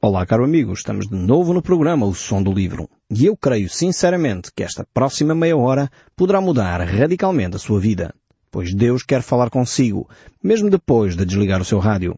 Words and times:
Olá, 0.00 0.24
caro 0.24 0.44
amigo, 0.44 0.72
estamos 0.72 1.08
de 1.08 1.16
novo 1.16 1.52
no 1.52 1.60
programa 1.60 2.06
O 2.06 2.14
Som 2.14 2.40
do 2.40 2.52
Livro. 2.52 2.88
E 3.10 3.26
eu 3.26 3.36
creio 3.36 3.68
sinceramente 3.68 4.52
que 4.54 4.62
esta 4.62 4.86
próxima 4.94 5.34
meia 5.34 5.56
hora 5.56 5.90
poderá 6.14 6.40
mudar 6.40 6.80
radicalmente 6.82 7.56
a 7.56 7.58
sua 7.58 7.80
vida. 7.80 8.14
Pois 8.48 8.72
Deus 8.72 9.02
quer 9.02 9.22
falar 9.22 9.50
consigo, 9.50 10.08
mesmo 10.40 10.70
depois 10.70 11.16
de 11.16 11.24
desligar 11.24 11.60
o 11.60 11.64
seu 11.64 11.80
rádio. 11.80 12.16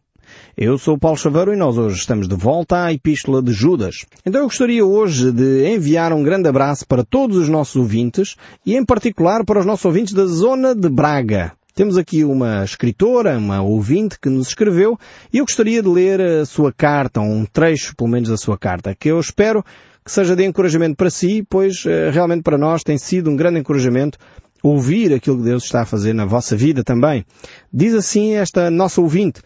Eu 0.55 0.77
sou 0.77 0.97
o 0.97 0.99
Paulo 0.99 1.17
Chaveiro 1.17 1.55
e 1.55 1.57
nós 1.57 1.79
hoje 1.79 1.97
estamos 1.97 2.29
de 2.29 2.37
volta 2.37 2.85
à 2.85 2.93
Epístola 2.93 3.43
de 3.43 3.51
Judas. 3.51 4.05
Então 4.27 4.43
eu 4.43 4.47
gostaria 4.47 4.85
hoje 4.85 5.33
de 5.33 5.67
enviar 5.75 6.13
um 6.13 6.23
grande 6.23 6.51
abraço 6.51 6.87
para 6.87 7.03
todos 7.03 7.39
os 7.39 7.49
nossos 7.49 7.77
ouvintes 7.77 8.37
e 8.65 8.77
em 8.77 8.85
particular 8.85 9.43
para 9.43 9.59
os 9.59 9.65
nossos 9.65 9.87
ouvintes 9.87 10.13
da 10.13 10.27
zona 10.27 10.75
de 10.75 10.91
Braga. 10.91 11.55
Temos 11.81 11.97
aqui 11.97 12.25
uma 12.25 12.63
escritora, 12.63 13.39
uma 13.39 13.63
ouvinte 13.63 14.21
que 14.21 14.29
nos 14.29 14.49
escreveu 14.49 14.99
e 15.33 15.39
eu 15.39 15.47
gostaria 15.47 15.83
de 15.83 15.89
ler 15.89 16.21
a 16.21 16.45
sua 16.45 16.71
carta, 16.71 17.23
um 17.23 17.47
trecho 17.47 17.97
pelo 17.97 18.11
menos 18.11 18.29
da 18.29 18.37
sua 18.37 18.59
carta, 18.59 18.95
que 18.95 19.11
eu 19.11 19.19
espero 19.19 19.65
que 20.05 20.13
seja 20.13 20.37
de 20.37 20.45
encorajamento 20.45 20.95
para 20.95 21.09
si, 21.09 21.43
pois 21.49 21.87
eh, 21.87 22.11
realmente 22.11 22.43
para 22.43 22.59
nós 22.59 22.83
tem 22.83 22.99
sido 22.99 23.31
um 23.31 23.35
grande 23.35 23.61
encorajamento 23.61 24.19
ouvir 24.63 25.15
aquilo 25.15 25.39
que 25.39 25.45
Deus 25.45 25.65
está 25.65 25.81
a 25.81 25.87
fazer 25.87 26.13
na 26.13 26.27
vossa 26.27 26.55
vida 26.55 26.85
também. 26.85 27.25
Diz 27.73 27.95
assim 27.95 28.35
esta 28.35 28.71
nossa 28.71 29.01
ouvinte, 29.01 29.41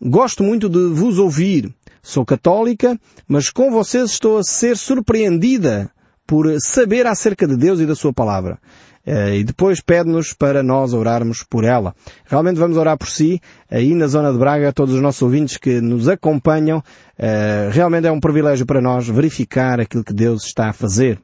gosto 0.00 0.44
muito 0.44 0.68
de 0.68 0.94
vos 0.94 1.18
ouvir. 1.18 1.74
Sou 2.00 2.24
católica, 2.24 2.96
mas 3.26 3.50
com 3.50 3.68
vocês 3.68 4.12
estou 4.12 4.38
a 4.38 4.44
ser 4.44 4.76
surpreendida 4.76 5.90
por 6.24 6.46
saber 6.60 7.08
acerca 7.08 7.48
de 7.48 7.56
Deus 7.56 7.80
e 7.80 7.86
da 7.86 7.96
Sua 7.96 8.12
Palavra. 8.12 8.60
Eh, 9.06 9.38
e 9.38 9.44
depois 9.44 9.80
pede-nos 9.80 10.32
para 10.32 10.62
nós 10.62 10.92
orarmos 10.92 11.42
por 11.42 11.64
ela. 11.64 11.94
Realmente 12.26 12.58
vamos 12.58 12.76
orar 12.76 12.98
por 12.98 13.08
si, 13.08 13.40
aí 13.70 13.94
na 13.94 14.06
zona 14.06 14.32
de 14.32 14.38
Braga, 14.38 14.72
todos 14.72 14.94
os 14.94 15.00
nossos 15.00 15.22
ouvintes 15.22 15.56
que 15.56 15.80
nos 15.80 16.08
acompanham. 16.08 16.82
Eh, 17.18 17.70
realmente 17.72 18.06
é 18.06 18.12
um 18.12 18.20
privilégio 18.20 18.66
para 18.66 18.80
nós 18.80 19.08
verificar 19.08 19.80
aquilo 19.80 20.04
que 20.04 20.12
Deus 20.12 20.44
está 20.44 20.68
a 20.68 20.72
fazer. 20.72 21.20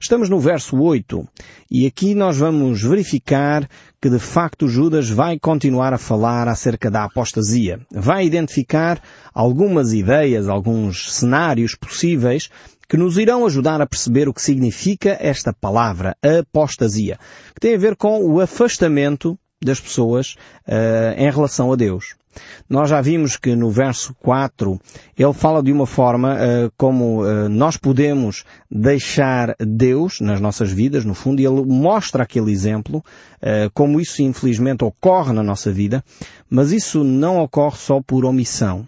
Estamos 0.00 0.30
no 0.30 0.40
verso 0.40 0.80
8 0.80 1.28
e 1.70 1.86
aqui 1.86 2.14
nós 2.14 2.38
vamos 2.38 2.82
verificar 2.82 3.68
que 4.00 4.08
de 4.08 4.18
facto 4.18 4.66
Judas 4.66 5.10
vai 5.10 5.38
continuar 5.38 5.92
a 5.92 5.98
falar 5.98 6.48
acerca 6.48 6.90
da 6.90 7.04
apostasia. 7.04 7.78
Vai 7.90 8.24
identificar 8.24 9.02
algumas 9.34 9.92
ideias, 9.92 10.48
alguns 10.48 11.12
cenários 11.12 11.74
possíveis 11.74 12.48
que 12.88 12.96
nos 12.96 13.18
irão 13.18 13.44
ajudar 13.44 13.80
a 13.80 13.86
perceber 13.86 14.28
o 14.28 14.34
que 14.34 14.42
significa 14.42 15.16
esta 15.20 15.52
palavra, 15.52 16.16
apostasia, 16.22 17.18
que 17.54 17.60
tem 17.60 17.74
a 17.74 17.78
ver 17.78 17.96
com 17.96 18.24
o 18.24 18.40
afastamento 18.40 19.38
das 19.62 19.80
pessoas 19.80 20.36
uh, 20.66 21.14
em 21.16 21.30
relação 21.30 21.72
a 21.72 21.76
Deus. 21.76 22.14
Nós 22.68 22.90
já 22.90 23.00
vimos 23.00 23.36
que 23.36 23.56
no 23.56 23.70
verso 23.70 24.14
4 24.20 24.80
ele 25.18 25.32
fala 25.32 25.62
de 25.62 25.72
uma 25.72 25.86
forma 25.86 26.34
uh, 26.34 26.72
como 26.76 27.24
uh, 27.24 27.48
nós 27.48 27.76
podemos 27.76 28.44
deixar 28.70 29.56
Deus 29.58 30.20
nas 30.20 30.40
nossas 30.40 30.70
vidas, 30.70 31.04
no 31.04 31.14
fundo, 31.14 31.40
e 31.40 31.46
ele 31.46 31.64
mostra 31.64 32.22
aquele 32.22 32.52
exemplo, 32.52 32.98
uh, 32.98 33.70
como 33.74 34.00
isso 34.00 34.22
infelizmente 34.22 34.84
ocorre 34.84 35.32
na 35.32 35.42
nossa 35.42 35.72
vida, 35.72 36.04
mas 36.48 36.70
isso 36.70 37.02
não 37.02 37.38
ocorre 37.40 37.76
só 37.76 38.00
por 38.00 38.24
omissão 38.24 38.86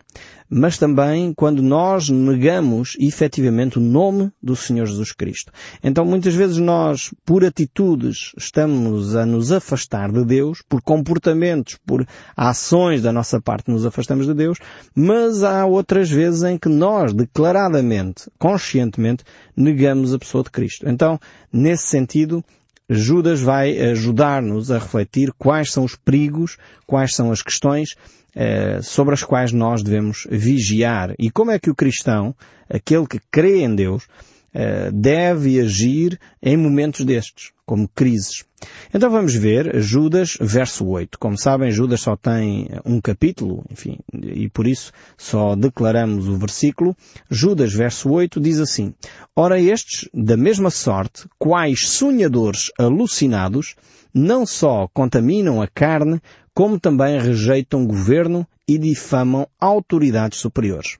mas 0.50 0.76
também 0.76 1.32
quando 1.32 1.62
nós 1.62 2.08
negamos 2.08 2.96
efetivamente 2.98 3.78
o 3.78 3.80
nome 3.80 4.32
do 4.42 4.56
Senhor 4.56 4.84
Jesus 4.86 5.12
Cristo. 5.12 5.52
Então 5.82 6.04
muitas 6.04 6.34
vezes 6.34 6.58
nós, 6.58 7.14
por 7.24 7.44
atitudes, 7.44 8.32
estamos 8.36 9.14
a 9.14 9.24
nos 9.24 9.52
afastar 9.52 10.10
de 10.10 10.24
Deus, 10.24 10.62
por 10.68 10.82
comportamentos, 10.82 11.78
por 11.86 12.04
ações 12.36 13.02
da 13.02 13.12
nossa 13.12 13.40
parte 13.40 13.70
nos 13.70 13.86
afastamos 13.86 14.26
de 14.26 14.34
Deus, 14.34 14.58
mas 14.94 15.44
há 15.44 15.64
outras 15.64 16.10
vezes 16.10 16.42
em 16.42 16.58
que 16.58 16.68
nós, 16.68 17.12
declaradamente, 17.12 18.28
conscientemente, 18.38 19.22
negamos 19.56 20.12
a 20.12 20.18
pessoa 20.18 20.42
de 20.42 20.50
Cristo. 20.50 20.88
Então, 20.88 21.18
nesse 21.52 21.84
sentido, 21.86 22.44
Judas 22.92 23.40
vai 23.40 23.78
ajudar-nos 23.78 24.72
a 24.72 24.78
refletir 24.78 25.32
quais 25.38 25.70
são 25.70 25.84
os 25.84 25.94
perigos, 25.94 26.58
quais 26.84 27.14
são 27.14 27.30
as 27.30 27.40
questões 27.40 27.94
eh, 28.34 28.80
sobre 28.82 29.14
as 29.14 29.22
quais 29.22 29.52
nós 29.52 29.80
devemos 29.80 30.26
vigiar. 30.28 31.14
E 31.16 31.30
como 31.30 31.52
é 31.52 31.58
que 31.60 31.70
o 31.70 31.74
cristão, 31.74 32.34
aquele 32.68 33.06
que 33.06 33.20
crê 33.30 33.62
em 33.62 33.72
Deus, 33.76 34.08
eh, 34.52 34.90
deve 34.92 35.60
agir 35.60 36.18
em 36.42 36.56
momentos 36.56 37.04
destes, 37.04 37.52
como 37.70 37.86
crises. 37.86 38.44
Então 38.92 39.08
vamos 39.08 39.32
ver 39.32 39.80
Judas, 39.80 40.36
verso 40.40 40.84
8. 40.88 41.16
Como 41.20 41.38
sabem, 41.38 41.70
Judas 41.70 42.00
só 42.00 42.16
tem 42.16 42.68
um 42.84 43.00
capítulo, 43.00 43.64
enfim, 43.70 43.96
e 44.12 44.48
por 44.48 44.66
isso 44.66 44.90
só 45.16 45.54
declaramos 45.54 46.26
o 46.26 46.36
versículo. 46.36 46.96
Judas, 47.30 47.72
verso 47.72 48.10
8, 48.10 48.40
diz 48.40 48.58
assim, 48.58 48.92
Ora 49.36 49.60
estes, 49.60 50.08
da 50.12 50.36
mesma 50.36 50.68
sorte, 50.68 51.28
quais 51.38 51.86
sonhadores 51.86 52.72
alucinados, 52.76 53.76
não 54.12 54.44
só 54.44 54.88
contaminam 54.92 55.62
a 55.62 55.68
carne, 55.68 56.20
como 56.52 56.76
também 56.76 57.20
rejeitam 57.20 57.86
governo 57.86 58.44
e 58.66 58.78
difamam 58.78 59.46
autoridades 59.60 60.40
superiores. 60.40 60.98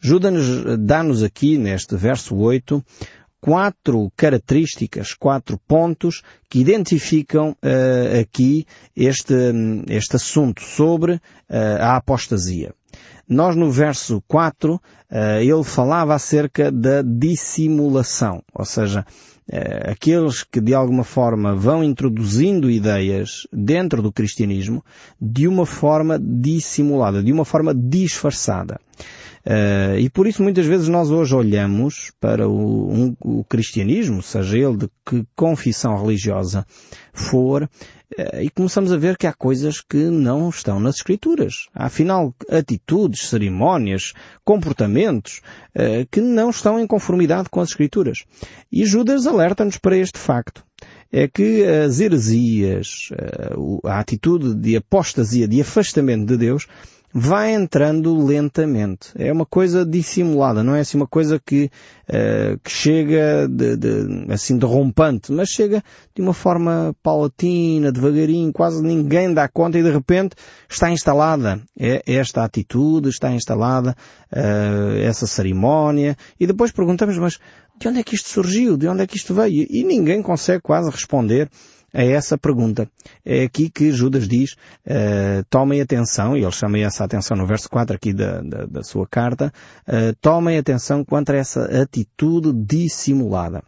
Judas 0.00 0.34
dá-nos 0.80 1.22
aqui, 1.22 1.56
neste 1.56 1.96
verso 1.96 2.36
8, 2.36 2.84
quatro 3.42 4.08
características, 4.16 5.14
quatro 5.14 5.58
pontos 5.66 6.22
que 6.48 6.60
identificam 6.60 7.50
uh, 7.50 8.20
aqui 8.20 8.64
este, 8.96 9.34
este 9.88 10.14
assunto 10.14 10.62
sobre 10.62 11.14
uh, 11.14 11.20
a 11.80 11.96
apostasia. 11.96 12.72
Nós 13.28 13.56
no 13.56 13.68
verso 13.68 14.22
4, 14.28 14.74
uh, 14.74 14.80
ele 15.40 15.64
falava 15.64 16.14
acerca 16.14 16.70
da 16.70 17.02
dissimulação, 17.02 18.44
ou 18.54 18.64
seja, 18.64 19.04
aqueles 19.90 20.44
que 20.44 20.60
de 20.60 20.72
alguma 20.72 21.02
forma 21.02 21.56
vão 21.56 21.82
introduzindo 21.82 22.70
ideias 22.70 23.46
dentro 23.52 24.00
do 24.00 24.12
cristianismo 24.12 24.84
de 25.20 25.48
uma 25.48 25.66
forma 25.66 26.16
dissimulada, 26.16 27.22
de 27.22 27.32
uma 27.32 27.44
forma 27.44 27.74
disfarçada. 27.74 28.78
Uh, 29.44 29.98
e 29.98 30.08
por 30.08 30.28
isso 30.28 30.40
muitas 30.40 30.66
vezes 30.66 30.86
nós 30.86 31.10
hoje 31.10 31.34
olhamos 31.34 32.12
para 32.20 32.48
o, 32.48 32.92
um, 32.92 33.16
o 33.20 33.44
cristianismo, 33.44 34.22
seja 34.22 34.56
ele 34.56 34.76
de 34.76 34.88
que 35.04 35.26
confissão 35.34 36.00
religiosa 36.00 36.64
for, 37.12 37.64
uh, 37.64 38.40
e 38.40 38.48
começamos 38.50 38.92
a 38.92 38.96
ver 38.96 39.16
que 39.16 39.26
há 39.26 39.32
coisas 39.32 39.80
que 39.80 39.96
não 39.96 40.48
estão 40.48 40.78
nas 40.78 40.96
escrituras. 40.96 41.66
Há 41.74 41.86
afinal 41.86 42.32
atitudes, 42.48 43.28
cerimónias, 43.28 44.12
comportamentos 44.44 45.40
uh, 45.74 46.06
que 46.08 46.20
não 46.20 46.50
estão 46.50 46.78
em 46.78 46.86
conformidade 46.86 47.48
com 47.50 47.60
as 47.60 47.70
escrituras. 47.70 48.24
E 48.70 48.86
Judas 48.86 49.26
alerta-nos 49.26 49.76
para 49.76 49.96
este 49.96 50.20
facto 50.20 50.64
é 51.14 51.28
que 51.28 51.62
as 51.62 52.00
heresias, 52.00 53.10
a 53.84 54.00
atitude 54.00 54.54
de 54.54 54.76
apostasia, 54.76 55.46
de 55.46 55.60
afastamento 55.60 56.24
de 56.24 56.38
Deus, 56.38 56.66
vai 57.14 57.52
entrando 57.52 58.24
lentamente. 58.24 59.10
É 59.16 59.30
uma 59.32 59.44
coisa 59.44 59.84
dissimulada, 59.84 60.62
não 60.62 60.74
é 60.74 60.80
assim 60.80 60.96
uma 60.96 61.06
coisa 61.06 61.38
que, 61.38 61.70
uh, 62.08 62.58
que 62.62 62.70
chega 62.70 63.46
de, 63.48 63.76
de, 63.76 64.32
assim 64.32 64.56
derrompante, 64.56 65.30
mas 65.30 65.50
chega 65.50 65.82
de 66.14 66.22
uma 66.22 66.32
forma 66.32 66.96
paulatina, 67.02 67.92
devagarinho, 67.92 68.52
quase 68.52 68.82
ninguém 68.82 69.32
dá 69.32 69.46
conta 69.46 69.78
e 69.78 69.82
de 69.82 69.90
repente 69.90 70.34
está 70.68 70.90
instalada 70.90 71.60
é, 71.78 72.02
esta 72.06 72.44
atitude, 72.44 73.10
está 73.10 73.30
instalada 73.30 73.94
uh, 74.32 74.96
essa 75.02 75.26
cerimónia 75.26 76.16
e 76.40 76.46
depois 76.46 76.72
perguntamos, 76.72 77.18
mas 77.18 77.38
de 77.78 77.88
onde 77.88 77.98
é 77.98 78.02
que 78.02 78.14
isto 78.14 78.28
surgiu? 78.28 78.76
De 78.76 78.88
onde 78.88 79.02
é 79.02 79.06
que 79.06 79.16
isto 79.16 79.34
veio? 79.34 79.66
E 79.68 79.84
ninguém 79.84 80.22
consegue 80.22 80.62
quase 80.62 80.90
responder 80.90 81.50
a 81.92 82.02
essa 82.02 82.38
pergunta. 82.38 82.88
É 83.24 83.44
aqui 83.44 83.68
que 83.68 83.92
Judas 83.92 84.26
diz, 84.26 84.52
uh, 84.86 85.44
tomem 85.50 85.80
atenção, 85.80 86.36
e 86.36 86.42
ele 86.42 86.52
chama 86.52 86.78
essa 86.78 87.04
atenção 87.04 87.36
no 87.36 87.46
verso 87.46 87.68
4 87.68 87.94
aqui 87.94 88.12
da, 88.12 88.40
da, 88.40 88.66
da 88.66 88.82
sua 88.82 89.06
carta, 89.06 89.52
uh, 89.86 90.14
tomem 90.20 90.58
atenção 90.58 91.04
quanto 91.04 91.32
a 91.32 91.36
essa 91.36 91.82
atitude 91.82 92.52
dissimulada. 92.52 93.62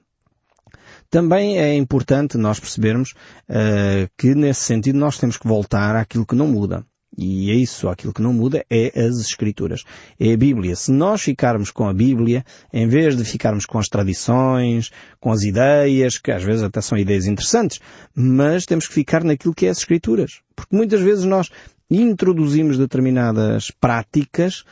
Também 1.10 1.58
é 1.58 1.76
importante 1.76 2.36
nós 2.36 2.58
percebermos 2.58 3.12
uh, 3.48 4.10
que 4.18 4.34
nesse 4.34 4.62
sentido 4.62 4.98
nós 4.98 5.18
temos 5.18 5.36
que 5.36 5.46
voltar 5.46 5.94
àquilo 5.94 6.26
que 6.26 6.34
não 6.34 6.48
muda. 6.48 6.84
E 7.16 7.50
é 7.50 7.54
isso, 7.54 7.88
aquilo 7.88 8.12
que 8.12 8.22
não 8.22 8.32
muda 8.32 8.64
é 8.68 8.92
as 8.98 9.18
Escrituras. 9.18 9.84
É 10.18 10.32
a 10.32 10.36
Bíblia. 10.36 10.74
Se 10.74 10.90
nós 10.92 11.22
ficarmos 11.22 11.70
com 11.70 11.88
a 11.88 11.94
Bíblia, 11.94 12.44
em 12.72 12.88
vez 12.88 13.16
de 13.16 13.24
ficarmos 13.24 13.64
com 13.66 13.78
as 13.78 13.88
tradições, 13.88 14.90
com 15.20 15.30
as 15.30 15.42
ideias, 15.42 16.18
que 16.18 16.32
às 16.32 16.42
vezes 16.42 16.62
até 16.62 16.80
são 16.80 16.98
ideias 16.98 17.26
interessantes, 17.26 17.80
mas 18.14 18.66
temos 18.66 18.88
que 18.88 18.94
ficar 18.94 19.22
naquilo 19.22 19.54
que 19.54 19.66
é 19.66 19.70
as 19.70 19.78
Escrituras. 19.78 20.40
Porque 20.56 20.74
muitas 20.74 21.00
vezes 21.00 21.24
nós 21.24 21.50
introduzimos 21.90 22.78
determinadas 22.78 23.70
práticas 23.70 24.64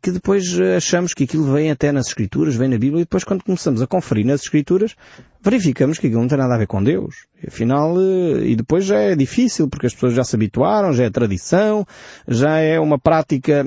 que 0.00 0.10
depois 0.12 0.44
achamos 0.76 1.12
que 1.12 1.24
aquilo 1.24 1.52
vem 1.52 1.70
até 1.70 1.90
nas 1.90 2.06
Escrituras, 2.06 2.54
vem 2.54 2.68
na 2.68 2.78
Bíblia, 2.78 3.00
e 3.00 3.04
depois 3.04 3.24
quando 3.24 3.42
começamos 3.42 3.82
a 3.82 3.86
conferir 3.86 4.24
nas 4.24 4.42
Escrituras, 4.42 4.94
verificamos 5.42 5.98
que 5.98 6.06
aquilo 6.06 6.20
não 6.22 6.28
tem 6.28 6.38
nada 6.38 6.54
a 6.54 6.58
ver 6.58 6.66
com 6.66 6.82
Deus. 6.82 7.26
Afinal, 7.46 7.96
eh, 7.98 8.46
e 8.46 8.56
depois 8.56 8.84
já 8.84 8.98
é 8.98 9.16
difícil, 9.16 9.68
porque 9.68 9.86
as 9.86 9.94
pessoas 9.94 10.14
já 10.14 10.22
se 10.22 10.36
habituaram, 10.36 10.92
já 10.92 11.04
é 11.04 11.10
tradição, 11.10 11.86
já 12.28 12.58
é 12.58 12.78
uma 12.78 12.98
prática 12.98 13.66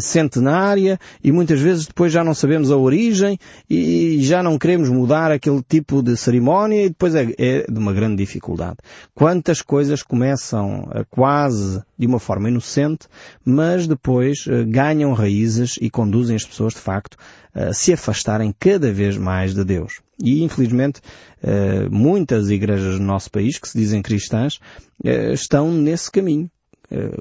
centenária 0.00 0.98
e 1.22 1.32
muitas 1.32 1.60
vezes 1.60 1.86
depois 1.86 2.12
já 2.12 2.22
não 2.22 2.34
sabemos 2.34 2.70
a 2.70 2.76
origem 2.76 3.38
e 3.68 4.18
já 4.22 4.42
não 4.42 4.58
queremos 4.58 4.88
mudar 4.88 5.30
aquele 5.30 5.62
tipo 5.62 6.02
de 6.02 6.16
cerimónia 6.16 6.84
e 6.84 6.88
depois 6.88 7.14
é, 7.14 7.32
é 7.38 7.66
de 7.70 7.78
uma 7.78 7.92
grande 7.92 8.16
dificuldade. 8.16 8.76
Quantas 9.14 9.62
coisas 9.62 10.02
começam 10.02 10.88
quase 11.10 11.82
de 11.98 12.06
uma 12.06 12.18
forma 12.18 12.48
inocente, 12.48 13.06
mas 13.44 13.86
depois 13.86 14.46
uh, 14.46 14.64
ganham 14.66 15.12
raízes 15.12 15.76
e 15.80 15.90
conduzem 15.90 16.36
as 16.36 16.44
pessoas 16.44 16.74
de 16.74 16.80
facto 16.80 17.16
a 17.54 17.72
se 17.72 17.92
afastarem 17.92 18.54
cada 18.58 18.92
vez 18.92 19.16
mais 19.16 19.54
de 19.54 19.64
Deus. 19.64 20.00
E 20.22 20.42
infelizmente 20.44 21.00
muitas 21.90 22.50
igrejas 22.50 22.98
no 22.98 23.06
nosso 23.06 23.30
país 23.30 23.58
que 23.58 23.66
se 23.66 23.78
dizem 23.78 24.02
cristãs 24.02 24.60
estão 25.32 25.72
nesse 25.72 26.10
caminho 26.10 26.44
eh, 26.44 26.59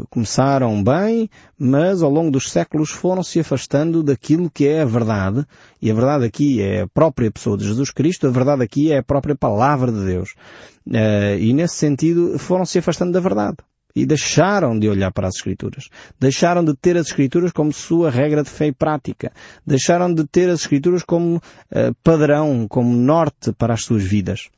começaram 0.09 0.83
bem, 0.83 1.29
mas 1.57 2.01
ao 2.01 2.09
longo 2.09 2.31
dos 2.31 2.49
séculos 2.49 2.89
foram 2.89 3.21
se 3.21 3.39
afastando 3.39 4.01
daquilo 4.01 4.49
que 4.49 4.67
é 4.67 4.81
a 4.81 4.85
verdade. 4.85 5.45
E 5.81 5.91
a 5.91 5.93
verdade 5.93 6.25
aqui 6.25 6.61
é 6.61 6.81
a 6.81 6.87
própria 6.87 7.31
pessoa 7.31 7.57
de 7.57 7.65
Jesus 7.65 7.91
Cristo, 7.91 8.27
a 8.27 8.31
verdade 8.31 8.63
aqui 8.63 8.91
é 8.91 8.97
a 8.97 9.03
própria 9.03 9.35
palavra 9.35 9.91
de 9.91 10.05
Deus. 10.05 10.33
Eh, 10.91 11.37
e 11.39 11.53
nesse 11.53 11.75
sentido 11.75 12.39
foram 12.39 12.65
se 12.65 12.79
afastando 12.79 13.11
da 13.11 13.19
verdade. 13.19 13.57
E 13.95 14.05
deixaram 14.05 14.77
de 14.77 14.87
olhar 14.87 15.11
para 15.11 15.27
as 15.27 15.35
Escrituras. 15.35 15.89
Deixaram 16.19 16.63
de 16.63 16.75
ter 16.75 16.95
as 16.95 17.07
Escrituras 17.07 17.51
como 17.51 17.73
sua 17.73 18.09
regra 18.09 18.43
de 18.43 18.49
fé 18.49 18.67
e 18.67 18.71
prática. 18.71 19.31
Deixaram 19.65 20.13
de 20.13 20.25
ter 20.25 20.49
as 20.49 20.61
Escrituras 20.61 21.03
como 21.03 21.37
uh, 21.37 21.41
padrão, 22.03 22.67
como 22.67 22.95
norte 22.95 23.51
para 23.51 23.73
as 23.73 23.83
suas 23.83 24.03
vidas 24.03 24.49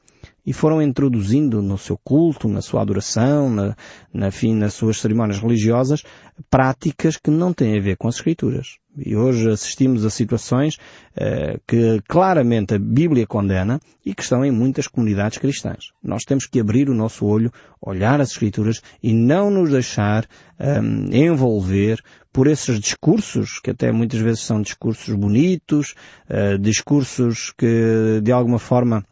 e 0.46 0.54
foram 0.54 0.82
introduzindo 0.82 1.62
no 1.62 1.78
seu 1.78 1.98
culto, 1.98 2.48
na 2.48 2.62
sua 2.62 2.82
adoração, 2.82 3.50
na, 3.50 3.76
na 4.14 4.32
fim, 4.32 4.56
nas 4.56 4.74
suas 4.74 4.98
cerimónias 4.98 5.40
religiosas, 5.40 6.04
práticas 6.50 7.18
que 7.18 7.30
não 7.30 7.54
têm 7.54 7.78
a 7.78 7.82
ver 7.82 7.98
com 7.98 8.08
as 8.08 8.16
Escrituras. 8.16 8.78
E 8.98 9.16
hoje 9.16 9.50
assistimos 9.50 10.06
a 10.06 10.10
situações 10.10 10.76
uh, 10.76 11.60
que 11.66 12.02
claramente 12.10 12.74
a 12.74 12.80
Bíblia 12.80 13.26
condena 13.26 13.80
e 14.06 14.14
que 14.14 14.22
estão 14.22 14.44
em 14.44 14.52
muitas 14.52 14.88
comunidades 14.88 15.38
cristãs. 15.38 15.92
Nós 16.04 16.24
temos 16.24 16.46
que 16.46 16.60
abrir 16.60 16.90
o 16.90 16.94
nosso 16.94 17.26
olho, 17.26 17.52
olhar 17.82 18.20
as 18.20 18.32
Escrituras 18.32 18.82
e 19.02 19.14
não 19.14 19.50
nos 19.50 19.70
deixar 19.70 20.28
um, 20.60 21.06
envolver 21.14 22.02
por 22.34 22.48
esses 22.48 22.80
discursos, 22.80 23.60
que 23.60 23.72
até 23.72 23.92
muitas 23.92 24.20
vezes 24.20 24.42
são 24.42 24.62
discursos 24.62 25.16
bonitos, 25.16 25.96
uh, 26.30 26.58
discursos 26.58 27.54
que 27.58 28.20
de 28.22 28.32
alguma 28.32 28.60
forma 28.60 29.06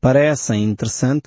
parecem 0.00 0.64
interessante, 0.64 1.24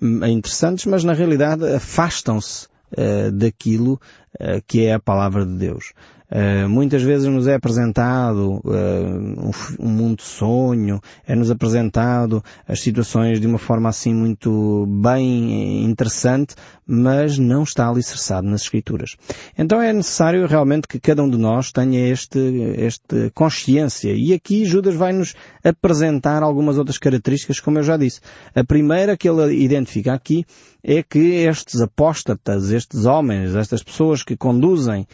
interessantes, 0.00 0.84
mas 0.86 1.04
na 1.04 1.12
realidade 1.12 1.66
afastam-se 1.74 2.66
uh, 2.92 3.30
daquilo 3.32 4.00
uh, 4.40 4.62
que 4.66 4.86
é 4.86 4.94
a 4.94 5.00
palavra 5.00 5.44
de 5.44 5.56
Deus. 5.56 5.92
Uh, 6.30 6.68
muitas 6.68 7.02
vezes 7.02 7.28
nos 7.28 7.46
é 7.46 7.54
apresentado 7.54 8.60
uh, 8.64 8.68
um, 8.68 9.50
um, 9.78 9.88
mundo 9.88 10.16
de 10.16 10.24
sonho, 10.24 11.00
é-nos 11.26 11.52
apresentado 11.52 12.42
as 12.66 12.80
situações 12.80 13.40
de 13.40 13.46
uma 13.46 13.58
forma 13.58 13.88
assim 13.88 14.12
muito 14.12 14.86
bem 14.86 15.84
interessante, 15.84 16.56
mas 16.84 17.38
não 17.38 17.62
está 17.62 17.88
alicerçado 17.88 18.46
nas 18.48 18.62
Escrituras. 18.62 19.16
Então 19.56 19.80
é 19.80 19.92
necessário 19.92 20.46
realmente 20.48 20.88
que 20.88 20.98
cada 20.98 21.22
um 21.22 21.30
de 21.30 21.38
nós 21.38 21.70
tenha 21.70 22.08
este, 22.08 22.38
este 22.76 23.30
consciência. 23.32 24.12
E 24.12 24.32
aqui 24.32 24.64
Judas 24.64 24.96
vai 24.96 25.12
nos 25.12 25.34
apresentar 25.62 26.42
algumas 26.42 26.76
outras 26.76 26.98
características, 26.98 27.60
como 27.60 27.78
eu 27.78 27.82
já 27.84 27.96
disse. 27.96 28.20
A 28.54 28.64
primeira 28.64 29.16
que 29.16 29.28
ele 29.28 29.54
identifica 29.62 30.12
aqui 30.12 30.44
é 30.82 31.02
que 31.02 31.18
estes 31.18 31.80
apóstatas, 31.80 32.70
estes 32.70 33.06
homens, 33.06 33.54
estas 33.56 33.82
pessoas 33.82 34.22
que 34.22 34.36
conduzem 34.36 35.06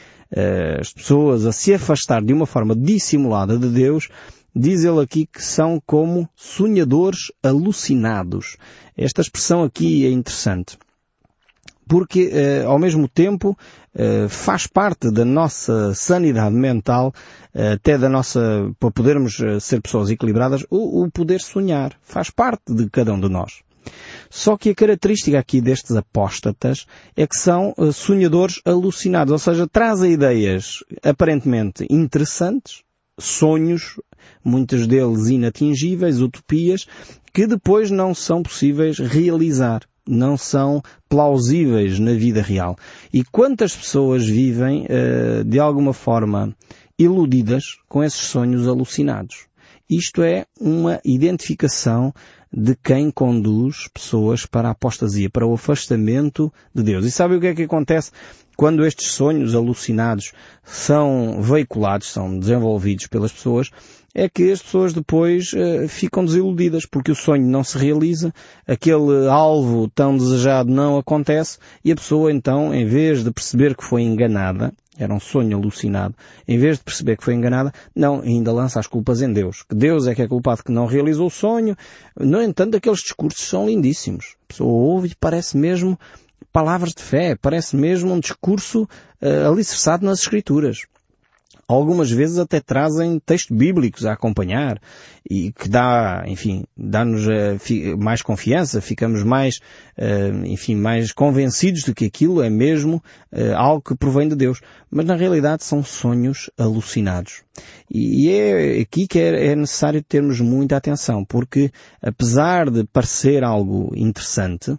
as 0.80 0.92
pessoas 0.92 1.44
a 1.44 1.52
se 1.52 1.74
afastar 1.74 2.22
de 2.22 2.32
uma 2.32 2.46
forma 2.46 2.74
dissimulada 2.74 3.58
de 3.58 3.68
Deus, 3.68 4.08
diz 4.54 4.84
ele 4.84 5.00
aqui 5.00 5.26
que 5.26 5.42
são 5.42 5.80
como 5.84 6.28
sonhadores 6.34 7.32
alucinados. 7.42 8.56
Esta 8.96 9.20
expressão 9.20 9.62
aqui 9.62 10.06
é 10.06 10.10
interessante. 10.10 10.78
Porque, 11.88 12.30
uh, 12.32 12.68
ao 12.68 12.78
mesmo 12.78 13.08
tempo, 13.08 13.56
uh, 13.94 14.28
faz 14.28 14.66
parte 14.66 15.10
da 15.10 15.24
nossa 15.24 15.92
sanidade 15.94 16.54
mental, 16.54 17.12
até 17.54 17.98
da 17.98 18.08
nossa, 18.08 18.72
para 18.80 18.90
podermos 18.90 19.36
ser 19.60 19.82
pessoas 19.82 20.08
equilibradas, 20.08 20.64
o, 20.70 21.02
o 21.02 21.10
poder 21.10 21.40
sonhar. 21.40 21.92
Faz 22.00 22.30
parte 22.30 22.72
de 22.72 22.88
cada 22.88 23.12
um 23.12 23.20
de 23.20 23.28
nós. 23.28 23.60
Só 24.34 24.56
que 24.56 24.70
a 24.70 24.74
característica 24.74 25.38
aqui 25.38 25.60
destes 25.60 25.94
apóstatas 25.94 26.86
é 27.14 27.26
que 27.26 27.36
são 27.36 27.74
eh, 27.76 27.92
sonhadores 27.92 28.62
alucinados, 28.64 29.30
ou 29.30 29.38
seja, 29.38 29.68
trazem 29.68 30.12
ideias 30.12 30.82
aparentemente 31.02 31.86
interessantes, 31.90 32.82
sonhos, 33.20 34.00
muitos 34.42 34.86
deles 34.86 35.28
inatingíveis, 35.28 36.22
utopias, 36.22 36.86
que 37.30 37.46
depois 37.46 37.90
não 37.90 38.14
são 38.14 38.42
possíveis 38.42 38.98
realizar, 38.98 39.82
não 40.08 40.38
são 40.38 40.82
plausíveis 41.10 41.98
na 41.98 42.14
vida 42.14 42.40
real. 42.40 42.74
E 43.12 43.22
quantas 43.22 43.76
pessoas 43.76 44.24
vivem 44.24 44.86
uh, 44.86 45.44
de 45.44 45.60
alguma 45.60 45.92
forma 45.92 46.56
iludidas 46.98 47.64
com 47.86 48.02
esses 48.02 48.28
sonhos 48.28 48.66
alucinados? 48.66 49.46
Isto 49.90 50.22
é 50.22 50.46
uma 50.58 50.98
identificação 51.04 52.14
de 52.52 52.76
quem 52.76 53.10
conduz 53.10 53.88
pessoas 53.88 54.44
para 54.44 54.68
a 54.68 54.72
apostasia, 54.72 55.30
para 55.30 55.46
o 55.46 55.54
afastamento 55.54 56.52
de 56.74 56.82
Deus. 56.82 57.06
E 57.06 57.10
sabe 57.10 57.36
o 57.36 57.40
que 57.40 57.46
é 57.46 57.54
que 57.54 57.62
acontece 57.62 58.10
quando 58.56 58.84
estes 58.84 59.12
sonhos 59.12 59.54
alucinados 59.54 60.32
são 60.62 61.40
veiculados, 61.40 62.12
são 62.12 62.38
desenvolvidos 62.38 63.06
pelas 63.06 63.32
pessoas? 63.32 63.70
É 64.14 64.28
que 64.28 64.52
as 64.52 64.60
pessoas 64.60 64.92
depois 64.92 65.54
uh, 65.54 65.88
ficam 65.88 66.22
desiludidas 66.22 66.84
porque 66.84 67.10
o 67.10 67.14
sonho 67.14 67.46
não 67.46 67.64
se 67.64 67.78
realiza, 67.78 68.34
aquele 68.68 69.26
alvo 69.30 69.88
tão 69.88 70.18
desejado 70.18 70.70
não 70.70 70.98
acontece 70.98 71.56
e 71.82 71.90
a 71.90 71.96
pessoa 71.96 72.30
então, 72.30 72.74
em 72.74 72.84
vez 72.84 73.24
de 73.24 73.30
perceber 73.30 73.74
que 73.74 73.82
foi 73.82 74.02
enganada, 74.02 74.74
era 74.98 75.12
um 75.12 75.20
sonho 75.20 75.56
alucinado. 75.56 76.14
Em 76.46 76.58
vez 76.58 76.78
de 76.78 76.84
perceber 76.84 77.16
que 77.16 77.24
foi 77.24 77.34
enganada, 77.34 77.72
não, 77.94 78.20
ainda 78.20 78.52
lança 78.52 78.78
as 78.78 78.86
culpas 78.86 79.22
em 79.22 79.32
Deus. 79.32 79.62
Que 79.62 79.74
Deus 79.74 80.06
é 80.06 80.14
que 80.14 80.22
é 80.22 80.28
culpado 80.28 80.62
que 80.62 80.72
não 80.72 80.86
realizou 80.86 81.26
o 81.26 81.30
sonho. 81.30 81.76
No 82.18 82.42
entanto, 82.42 82.76
aqueles 82.76 83.00
discursos 83.00 83.42
são 83.42 83.66
lindíssimos. 83.66 84.36
A 84.44 84.48
pessoa 84.48 84.70
ouve 84.70 85.08
e 85.08 85.14
parece 85.14 85.56
mesmo 85.56 85.98
palavras 86.52 86.92
de 86.92 87.02
fé, 87.02 87.34
parece 87.34 87.74
mesmo 87.74 88.12
um 88.12 88.20
discurso 88.20 88.82
uh, 88.82 89.50
alicerçado 89.50 90.04
nas 90.04 90.20
Escrituras 90.20 90.86
algumas 91.66 92.10
vezes 92.10 92.38
até 92.38 92.60
trazem 92.60 93.18
textos 93.18 93.56
bíblicos 93.56 94.04
a 94.04 94.12
acompanhar 94.12 94.80
e 95.28 95.52
que 95.52 95.68
dá, 95.68 96.24
enfim, 96.26 96.64
dá-nos 96.76 97.26
uh, 97.26 97.96
mais 97.96 98.22
confiança, 98.22 98.80
ficamos 98.80 99.22
mais, 99.22 99.60
uh, 99.96 100.44
enfim, 100.46 100.74
mais 100.74 101.12
convencidos 101.12 101.84
de 101.84 101.94
que 101.94 102.06
aquilo 102.06 102.42
é 102.42 102.50
mesmo 102.50 103.02
uh, 103.32 103.54
algo 103.56 103.82
que 103.82 103.96
provém 103.96 104.28
de 104.28 104.34
Deus. 104.34 104.60
Mas 104.90 105.06
na 105.06 105.14
realidade 105.14 105.64
são 105.64 105.82
sonhos 105.82 106.50
alucinados. 106.58 107.42
E 107.90 108.30
é 108.30 108.80
aqui 108.80 109.06
que 109.06 109.18
é, 109.18 109.52
é 109.52 109.56
necessário 109.56 110.02
termos 110.02 110.40
muita 110.40 110.76
atenção, 110.76 111.24
porque 111.24 111.70
apesar 112.02 112.68
de 112.68 112.84
parecer 112.84 113.44
algo 113.44 113.92
interessante, 113.96 114.76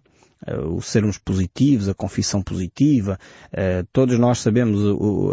o 0.66 0.82
sermos 0.82 1.18
positivos, 1.18 1.88
a 1.88 1.94
confissão 1.94 2.42
positiva. 2.42 3.18
Eh, 3.52 3.84
todos 3.92 4.18
nós 4.20 4.40
sabemos 4.40 4.82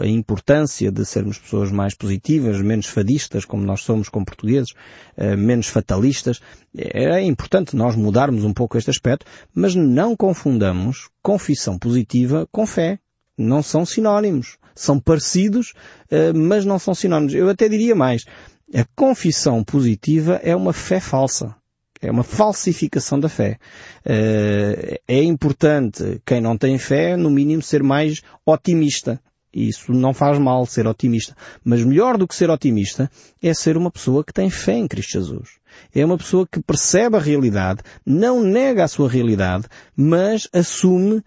a 0.02 0.06
importância 0.06 0.90
de 0.90 1.04
sermos 1.04 1.38
pessoas 1.38 1.70
mais 1.70 1.94
positivas, 1.94 2.60
menos 2.60 2.86
fadistas, 2.86 3.44
como 3.44 3.64
nós 3.64 3.82
somos 3.82 4.08
como 4.08 4.24
portugueses, 4.24 4.72
eh, 5.16 5.36
menos 5.36 5.66
fatalistas. 5.68 6.40
É 6.76 7.20
importante 7.22 7.74
nós 7.74 7.96
mudarmos 7.96 8.44
um 8.44 8.52
pouco 8.52 8.78
este 8.78 8.90
aspecto, 8.90 9.26
mas 9.54 9.74
não 9.74 10.16
confundamos 10.16 11.08
confissão 11.22 11.78
positiva 11.78 12.48
com 12.52 12.66
fé. 12.66 12.98
Não 13.36 13.62
são 13.62 13.84
sinónimos. 13.84 14.58
São 14.74 15.00
parecidos, 15.00 15.72
eh, 16.10 16.32
mas 16.32 16.64
não 16.64 16.78
são 16.78 16.94
sinónimos. 16.94 17.34
Eu 17.34 17.48
até 17.48 17.68
diria 17.68 17.94
mais. 17.94 18.24
A 18.72 18.84
confissão 18.94 19.64
positiva 19.64 20.40
é 20.42 20.54
uma 20.54 20.72
fé 20.72 21.00
falsa. 21.00 21.56
É 22.00 22.10
uma 22.10 22.22
falsificação 22.22 23.20
da 23.20 23.28
fé. 23.28 23.58
Eh, 24.04 25.00
é 25.06 25.22
importante 25.22 26.20
quem 26.24 26.40
não 26.40 26.56
tem 26.56 26.78
fé, 26.78 27.16
no 27.16 27.28
mínimo, 27.30 27.62
ser 27.62 27.82
mais 27.82 28.22
otimista. 28.46 29.20
Isso 29.52 29.92
não 29.92 30.14
faz 30.14 30.38
mal 30.38 30.64
ser 30.64 30.86
otimista. 30.86 31.36
Mas 31.64 31.84
melhor 31.84 32.16
do 32.16 32.26
que 32.26 32.34
ser 32.34 32.48
otimista 32.50 33.10
é 33.42 33.52
ser 33.52 33.76
uma 33.76 33.90
pessoa 33.90 34.24
que 34.24 34.32
tem 34.32 34.48
fé 34.48 34.74
em 34.74 34.86
Cristo 34.86 35.12
Jesus. 35.12 35.60
É 35.94 36.04
uma 36.04 36.16
pessoa 36.16 36.46
que 36.50 36.62
percebe 36.62 37.16
a 37.16 37.20
realidade, 37.20 37.82
não 38.06 38.42
nega 38.42 38.84
a 38.84 38.88
sua 38.88 39.08
realidade, 39.08 39.66
mas 39.96 40.48
assume 40.52 41.16
uh, 41.16 41.22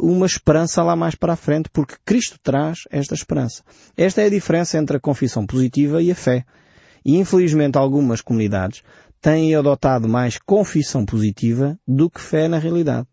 uma 0.00 0.26
esperança 0.26 0.82
lá 0.82 0.96
mais 0.96 1.14
para 1.14 1.34
a 1.34 1.36
frente, 1.36 1.68
porque 1.72 1.94
Cristo 2.04 2.38
traz 2.42 2.80
esta 2.90 3.14
esperança. 3.14 3.62
Esta 3.96 4.22
é 4.22 4.26
a 4.26 4.30
diferença 4.30 4.76
entre 4.76 4.96
a 4.96 5.00
confissão 5.00 5.46
positiva 5.46 6.02
e 6.02 6.10
a 6.10 6.14
fé. 6.14 6.44
E 7.04 7.18
infelizmente 7.18 7.76
algumas 7.76 8.20
comunidades 8.20 8.82
têm 9.24 9.54
adotado 9.54 10.06
mais 10.06 10.36
confissão 10.36 11.06
positiva 11.06 11.78
do 11.88 12.10
que 12.10 12.20
fé 12.20 12.46
na 12.46 12.58
realidade. 12.58 13.08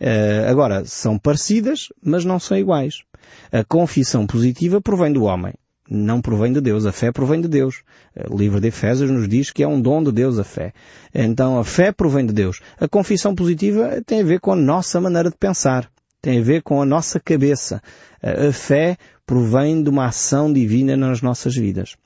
Uh, 0.00 0.48
agora, 0.48 0.84
são 0.84 1.18
parecidas, 1.18 1.88
mas 2.00 2.24
não 2.24 2.38
são 2.38 2.56
iguais. 2.56 3.02
A 3.50 3.64
confissão 3.64 4.24
positiva 4.24 4.80
provém 4.80 5.12
do 5.12 5.24
homem 5.24 5.52
não 5.90 6.20
provém 6.20 6.52
de 6.52 6.60
Deus. 6.60 6.84
A 6.84 6.92
fé 6.92 7.10
provém 7.10 7.40
de 7.40 7.48
Deus. 7.48 7.82
O 8.30 8.36
livro 8.36 8.60
de 8.60 8.68
Efésios 8.68 9.10
nos 9.10 9.26
diz 9.26 9.50
que 9.50 9.62
é 9.62 9.66
um 9.66 9.80
dom 9.80 10.02
de 10.02 10.12
Deus 10.12 10.38
a 10.38 10.44
fé. 10.44 10.74
Então 11.14 11.58
a 11.58 11.64
fé 11.64 11.90
provém 11.90 12.26
de 12.26 12.32
Deus. 12.34 12.60
A 12.78 12.86
confissão 12.86 13.34
positiva 13.34 14.02
tem 14.04 14.20
a 14.20 14.24
ver 14.24 14.38
com 14.38 14.52
a 14.52 14.56
nossa 14.56 15.00
maneira 15.00 15.30
de 15.30 15.36
pensar. 15.38 15.90
Tem 16.20 16.40
a 16.40 16.42
ver 16.42 16.62
com 16.62 16.82
a 16.82 16.84
nossa 16.84 17.18
cabeça. 17.18 17.82
A 18.22 18.52
fé 18.52 18.98
provém 19.24 19.82
de 19.82 19.88
uma 19.88 20.06
ação 20.06 20.52
divina 20.52 20.94
nas 20.94 21.22
nossas 21.22 21.56
vidas. 21.56 21.96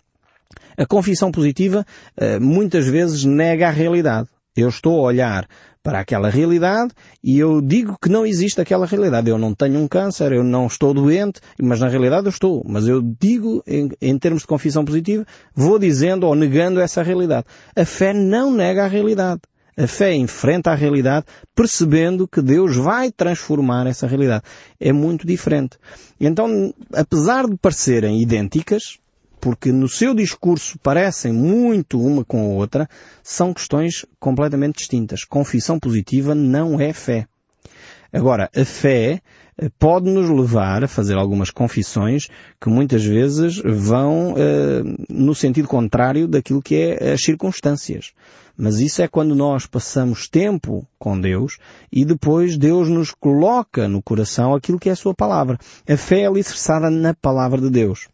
A 0.76 0.86
confissão 0.86 1.30
positiva 1.30 1.84
eh, 2.16 2.38
muitas 2.38 2.86
vezes 2.86 3.24
nega 3.24 3.68
a 3.68 3.70
realidade. 3.70 4.28
Eu 4.54 4.68
estou 4.68 4.98
a 5.00 5.02
olhar 5.04 5.48
para 5.82 6.00
aquela 6.00 6.28
realidade 6.28 6.92
e 7.24 7.38
eu 7.38 7.60
digo 7.60 7.96
que 8.00 8.08
não 8.08 8.24
existe 8.24 8.60
aquela 8.60 8.86
realidade. 8.86 9.30
Eu 9.30 9.38
não 9.38 9.54
tenho 9.54 9.80
um 9.80 9.88
câncer, 9.88 10.32
eu 10.32 10.44
não 10.44 10.66
estou 10.66 10.94
doente, 10.94 11.40
mas 11.60 11.80
na 11.80 11.88
realidade 11.88 12.26
eu 12.26 12.30
estou. 12.30 12.62
Mas 12.66 12.86
eu 12.86 13.02
digo, 13.02 13.62
em, 13.66 13.88
em 14.00 14.18
termos 14.18 14.42
de 14.42 14.48
confissão 14.48 14.84
positiva, 14.84 15.26
vou 15.54 15.78
dizendo 15.78 16.26
ou 16.26 16.34
negando 16.34 16.80
essa 16.80 17.02
realidade. 17.02 17.46
A 17.74 17.84
fé 17.84 18.12
não 18.12 18.52
nega 18.52 18.84
a 18.84 18.88
realidade. 18.88 19.40
A 19.76 19.86
fé 19.86 20.14
enfrenta 20.14 20.70
a 20.70 20.74
realidade 20.74 21.24
percebendo 21.54 22.28
que 22.28 22.42
Deus 22.42 22.76
vai 22.76 23.10
transformar 23.10 23.86
essa 23.86 24.06
realidade. 24.06 24.44
É 24.78 24.92
muito 24.92 25.26
diferente. 25.26 25.78
Então, 26.20 26.74
apesar 26.92 27.48
de 27.48 27.56
parecerem 27.56 28.20
idênticas, 28.20 28.98
porque 29.42 29.72
no 29.72 29.88
seu 29.88 30.14
discurso 30.14 30.78
parecem 30.78 31.32
muito 31.32 32.00
uma 32.00 32.24
com 32.24 32.44
a 32.44 32.54
outra, 32.54 32.88
são 33.24 33.52
questões 33.52 34.06
completamente 34.20 34.76
distintas. 34.76 35.24
Confissão 35.24 35.80
positiva 35.80 36.32
não 36.32 36.80
é 36.80 36.92
fé. 36.92 37.26
Agora, 38.12 38.48
a 38.54 38.64
fé 38.64 39.20
eh, 39.58 39.68
pode 39.80 40.08
nos 40.08 40.30
levar 40.30 40.84
a 40.84 40.88
fazer 40.88 41.16
algumas 41.16 41.50
confissões 41.50 42.28
que 42.60 42.68
muitas 42.68 43.04
vezes 43.04 43.60
vão 43.64 44.34
eh, 44.36 44.82
no 45.10 45.34
sentido 45.34 45.66
contrário 45.66 46.28
daquilo 46.28 46.62
que 46.62 46.76
é 46.76 47.12
as 47.12 47.24
circunstâncias. 47.24 48.12
Mas 48.56 48.78
isso 48.78 49.02
é 49.02 49.08
quando 49.08 49.34
nós 49.34 49.66
passamos 49.66 50.28
tempo 50.28 50.86
com 51.00 51.20
Deus 51.20 51.58
e 51.90 52.04
depois 52.04 52.56
Deus 52.56 52.88
nos 52.88 53.10
coloca 53.10 53.88
no 53.88 54.00
coração 54.00 54.54
aquilo 54.54 54.78
que 54.78 54.88
é 54.88 54.92
a 54.92 54.96
sua 54.96 55.14
palavra. 55.14 55.58
A 55.88 55.96
fé 55.96 56.20
é 56.20 56.26
alicerçada 56.26 56.88
na 56.88 57.12
palavra 57.12 57.60
de 57.60 57.70
Deus. 57.70 58.06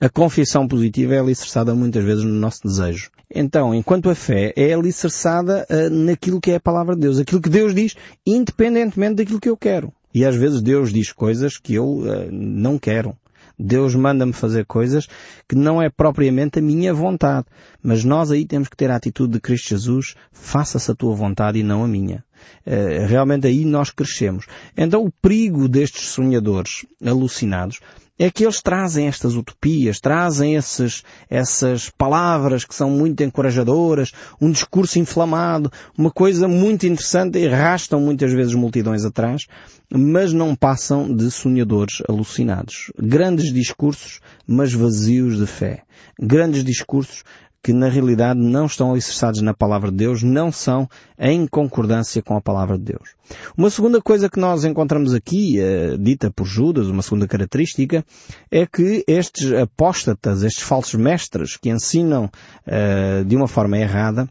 A 0.00 0.08
confissão 0.08 0.66
positiva 0.66 1.14
é 1.14 1.20
alicerçada 1.20 1.74
muitas 1.74 2.04
vezes 2.04 2.24
no 2.24 2.32
nosso 2.32 2.62
desejo. 2.64 3.10
Então, 3.32 3.74
enquanto 3.74 4.10
a 4.10 4.14
fé 4.14 4.52
é 4.56 4.72
alicerçada 4.72 5.66
uh, 5.70 5.90
naquilo 5.90 6.40
que 6.40 6.50
é 6.50 6.56
a 6.56 6.60
palavra 6.60 6.94
de 6.94 7.02
Deus, 7.02 7.18
aquilo 7.18 7.40
que 7.40 7.48
Deus 7.48 7.74
diz, 7.74 7.94
independentemente 8.26 9.16
daquilo 9.16 9.40
que 9.40 9.48
eu 9.48 9.56
quero. 9.56 9.92
E 10.12 10.24
às 10.24 10.36
vezes 10.36 10.62
Deus 10.62 10.92
diz 10.92 11.12
coisas 11.12 11.58
que 11.58 11.74
eu 11.74 11.84
uh, 11.84 12.28
não 12.30 12.78
quero. 12.78 13.16
Deus 13.58 13.94
manda-me 13.94 14.32
fazer 14.32 14.66
coisas 14.66 15.06
que 15.48 15.54
não 15.54 15.80
é 15.80 15.88
propriamente 15.88 16.58
a 16.58 16.62
minha 16.62 16.92
vontade. 16.92 17.46
Mas 17.82 18.04
nós 18.04 18.30
aí 18.30 18.44
temos 18.44 18.68
que 18.68 18.76
ter 18.76 18.90
a 18.90 18.96
atitude 18.96 19.34
de 19.34 19.40
Cristo 19.40 19.68
Jesus, 19.68 20.14
faça-se 20.32 20.90
a 20.90 20.94
tua 20.94 21.14
vontade 21.14 21.58
e 21.58 21.62
não 21.62 21.84
a 21.84 21.88
minha. 21.88 22.24
Uh, 22.66 23.06
realmente 23.06 23.46
aí 23.46 23.64
nós 23.64 23.90
crescemos. 23.90 24.46
Então 24.76 25.04
o 25.04 25.10
perigo 25.10 25.68
destes 25.68 26.06
sonhadores 26.08 26.84
alucinados 27.04 27.80
é 28.18 28.30
que 28.30 28.44
eles 28.44 28.62
trazem 28.62 29.06
estas 29.08 29.34
utopias, 29.34 29.98
trazem 29.98 30.54
esses, 30.54 31.02
essas 31.28 31.90
palavras 31.90 32.64
que 32.64 32.74
são 32.74 32.90
muito 32.90 33.22
encorajadoras, 33.22 34.12
um 34.40 34.50
discurso 34.50 34.98
inflamado, 34.98 35.70
uma 35.98 36.10
coisa 36.10 36.46
muito 36.46 36.86
interessante 36.86 37.38
e 37.38 37.48
arrastam 37.48 38.00
muitas 38.00 38.32
vezes 38.32 38.54
multidões 38.54 39.04
atrás, 39.04 39.46
mas 39.92 40.32
não 40.32 40.54
passam 40.54 41.14
de 41.14 41.30
sonhadores 41.30 42.02
alucinados. 42.08 42.92
Grandes 42.98 43.52
discursos, 43.52 44.20
mas 44.46 44.72
vazios 44.72 45.38
de 45.38 45.46
fé. 45.46 45.82
Grandes 46.18 46.62
discursos 46.62 47.24
que 47.64 47.72
na 47.72 47.88
realidade 47.88 48.38
não 48.38 48.66
estão 48.66 48.90
alicerçados 48.90 49.40
na 49.40 49.54
palavra 49.54 49.90
de 49.90 49.96
Deus, 49.96 50.22
não 50.22 50.52
são 50.52 50.86
em 51.18 51.46
concordância 51.46 52.22
com 52.22 52.36
a 52.36 52.40
palavra 52.40 52.76
de 52.76 52.84
Deus. 52.84 53.14
Uma 53.56 53.70
segunda 53.70 54.02
coisa 54.02 54.28
que 54.28 54.38
nós 54.38 54.66
encontramos 54.66 55.14
aqui, 55.14 55.56
uh, 55.58 55.96
dita 55.96 56.30
por 56.30 56.44
Judas, 56.44 56.88
uma 56.88 57.00
segunda 57.00 57.26
característica, 57.26 58.04
é 58.50 58.66
que 58.66 59.02
estes 59.08 59.50
apóstatas, 59.50 60.42
estes 60.42 60.62
falsos 60.62 61.00
mestres 61.00 61.56
que 61.56 61.70
ensinam 61.70 62.26
uh, 62.26 63.24
de 63.24 63.34
uma 63.34 63.48
forma 63.48 63.78
errada, 63.78 64.28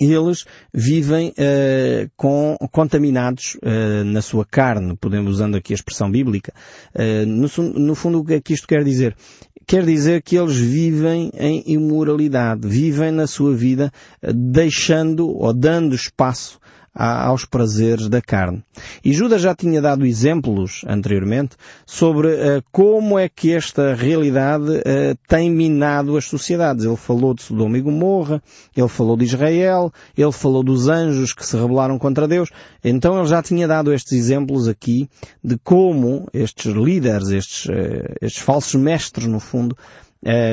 eles 0.00 0.44
vivem 0.72 1.28
uh, 1.30 2.10
com, 2.16 2.56
contaminados 2.72 3.56
uh, 3.56 4.04
na 4.04 4.22
sua 4.22 4.44
carne, 4.44 4.96
podemos 4.96 5.34
usando 5.34 5.56
aqui 5.56 5.72
a 5.72 5.76
expressão 5.76 6.10
bíblica. 6.10 6.52
Uh, 6.94 7.26
no, 7.26 7.48
no, 7.78 7.94
fundo, 7.94 8.20
o 8.20 8.24
que 8.24 8.34
é 8.34 8.40
que 8.40 8.54
isto 8.54 8.66
quer 8.66 8.82
dizer? 8.82 9.14
quer 9.66 9.84
dizer 9.84 10.22
que 10.22 10.36
eles 10.36 10.56
vivem 10.56 11.30
em 11.38 11.62
imoralidade, 11.64 12.66
vivem 12.66 13.12
na 13.12 13.28
sua 13.28 13.54
vida 13.54 13.92
deixando 14.20 15.28
ou 15.28 15.54
dando 15.54 15.94
espaço 15.94 16.58
aos 16.94 17.44
prazeres 17.44 18.08
da 18.08 18.20
carne. 18.20 18.62
E 19.04 19.12
Judas 19.12 19.42
já 19.42 19.54
tinha 19.54 19.80
dado 19.80 20.04
exemplos 20.04 20.82
anteriormente 20.86 21.56
sobre 21.86 22.28
uh, 22.28 22.62
como 22.72 23.18
é 23.18 23.28
que 23.28 23.52
esta 23.52 23.94
realidade 23.94 24.70
uh, 24.70 25.16
tem 25.28 25.50
minado 25.50 26.16
as 26.16 26.24
sociedades. 26.24 26.84
Ele 26.84 26.96
falou 26.96 27.32
de 27.32 27.42
Sodoma 27.42 27.78
e 27.78 27.80
Gomorra, 27.80 28.42
ele 28.76 28.88
falou 28.88 29.16
de 29.16 29.24
Israel, 29.24 29.92
ele 30.16 30.32
falou 30.32 30.62
dos 30.62 30.88
anjos 30.88 31.32
que 31.32 31.46
se 31.46 31.56
rebelaram 31.56 31.98
contra 31.98 32.26
Deus. 32.26 32.50
Então 32.82 33.18
ele 33.18 33.28
já 33.28 33.42
tinha 33.42 33.68
dado 33.68 33.92
estes 33.92 34.12
exemplos 34.12 34.66
aqui 34.66 35.08
de 35.42 35.56
como 35.58 36.28
estes 36.32 36.72
líderes, 36.72 37.28
estes, 37.30 37.66
uh, 37.66 38.14
estes 38.20 38.42
falsos 38.42 38.74
mestres 38.74 39.26
no 39.26 39.40
fundo, 39.40 39.76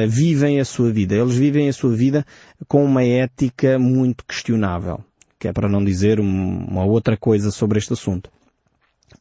vivem 0.08 0.62
a 0.62 0.66
sua 0.66 0.94
vida. 0.94 1.14
Eles 1.14 1.36
vivem 1.36 1.68
a 1.68 1.74
sua 1.74 1.94
vida 1.94 2.26
com 2.70 2.86
uma 2.86 3.04
ética 3.04 3.78
muito 3.78 4.24
questionável 4.26 5.04
que 5.40 5.48
é 5.48 5.54
para 5.54 5.70
não 5.70 5.84
dizer 5.84 6.20
uma 6.20 6.86
outra 6.86 7.16
coisa 7.16 7.52
sobre 7.52 7.80
este 7.80 7.94
assunto. 7.94 8.30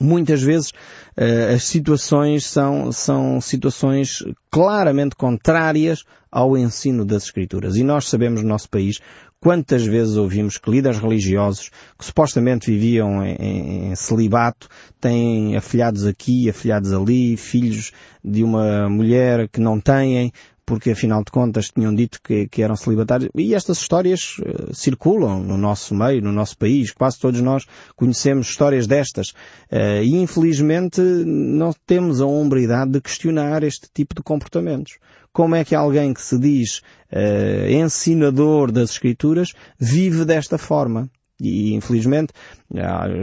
Muitas 0.01 0.43
vezes 0.43 0.71
uh, 0.71 1.55
as 1.55 1.65
situações 1.65 2.45
são, 2.45 2.91
são 2.91 3.41
situações 3.41 4.25
claramente 4.51 5.15
contrárias 5.15 6.05
ao 6.31 6.57
ensino 6.57 7.05
das 7.05 7.25
Escrituras. 7.25 7.77
E 7.77 7.85
nós 7.85 8.09
sabemos 8.09 8.43
no 8.43 8.49
nosso 8.49 8.69
país 8.69 8.99
quantas 9.41 9.87
vezes 9.87 10.17
ouvimos 10.17 10.59
que 10.59 10.71
líderes 10.71 10.99
religiosos 10.99 11.71
que 11.97 12.05
supostamente 12.05 12.71
viviam 12.71 13.25
em, 13.25 13.91
em 13.91 13.95
celibato 13.95 14.69
têm 15.01 15.57
afilhados 15.57 16.05
aqui, 16.05 16.51
afilhados 16.51 16.93
ali, 16.93 17.37
filhos 17.37 17.93
de 18.25 18.43
uma 18.43 18.89
mulher 18.91 19.49
que 19.49 19.61
não 19.61 19.81
têm, 19.81 20.33
porque 20.67 20.91
afinal 20.91 21.23
de 21.25 21.31
contas 21.31 21.69
tinham 21.69 21.95
dito 21.95 22.21
que, 22.21 22.49
que 22.49 22.61
eram 22.61 22.75
celibatários. 22.75 23.31
E 23.37 23.55
estas 23.55 23.79
histórias 23.79 24.37
uh, 24.41 24.75
circulam 24.75 25.41
no 25.41 25.57
nosso 25.57 25.95
meio, 25.95 26.21
no 26.21 26.33
nosso 26.33 26.59
país. 26.59 26.91
Quase 26.91 27.21
todos 27.21 27.41
nós 27.41 27.65
conhecemos 27.95 28.49
histórias 28.49 28.87
destas. 28.89 29.31
Uh, 29.71 30.03
e 30.03 30.17
infelizmente 30.17 31.01
não 31.01 31.73
temos 31.87 32.21
a 32.21 32.27
hombridade 32.27 32.91
de 32.91 33.01
questionar 33.01 33.63
este 33.63 33.89
tipo 33.95 34.15
de 34.17 34.23
comportamentos. 34.23 34.99
Como 35.33 35.55
é 35.55 35.65
que 35.65 35.75
alguém 35.75 36.13
que 36.13 36.21
se 36.21 36.37
diz 36.37 36.83
uh, 37.13 37.71
ensinador 37.71 38.73
das 38.73 38.91
Escrituras 38.91 39.53
vive 39.79 40.25
desta 40.25 40.59
forma? 40.59 41.09
E 41.39 41.75
infelizmente 41.75 42.33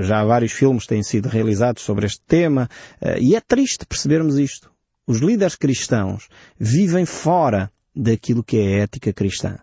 já 0.02 0.24
vários 0.24 0.52
filmes 0.52 0.86
têm 0.86 1.02
sido 1.02 1.28
realizados 1.28 1.82
sobre 1.82 2.06
este 2.06 2.22
tema 2.28 2.70
e 3.20 3.36
é 3.36 3.42
triste 3.42 3.88
percebermos 3.88 4.38
isto. 4.38 4.73
Os 5.06 5.20
líderes 5.20 5.56
cristãos 5.56 6.30
vivem 6.58 7.06
fora 7.06 7.70
daquilo 7.94 8.42
que 8.42 8.58
é 8.58 8.62
a 8.62 8.84
ética 8.84 9.12
cristã. 9.12 9.58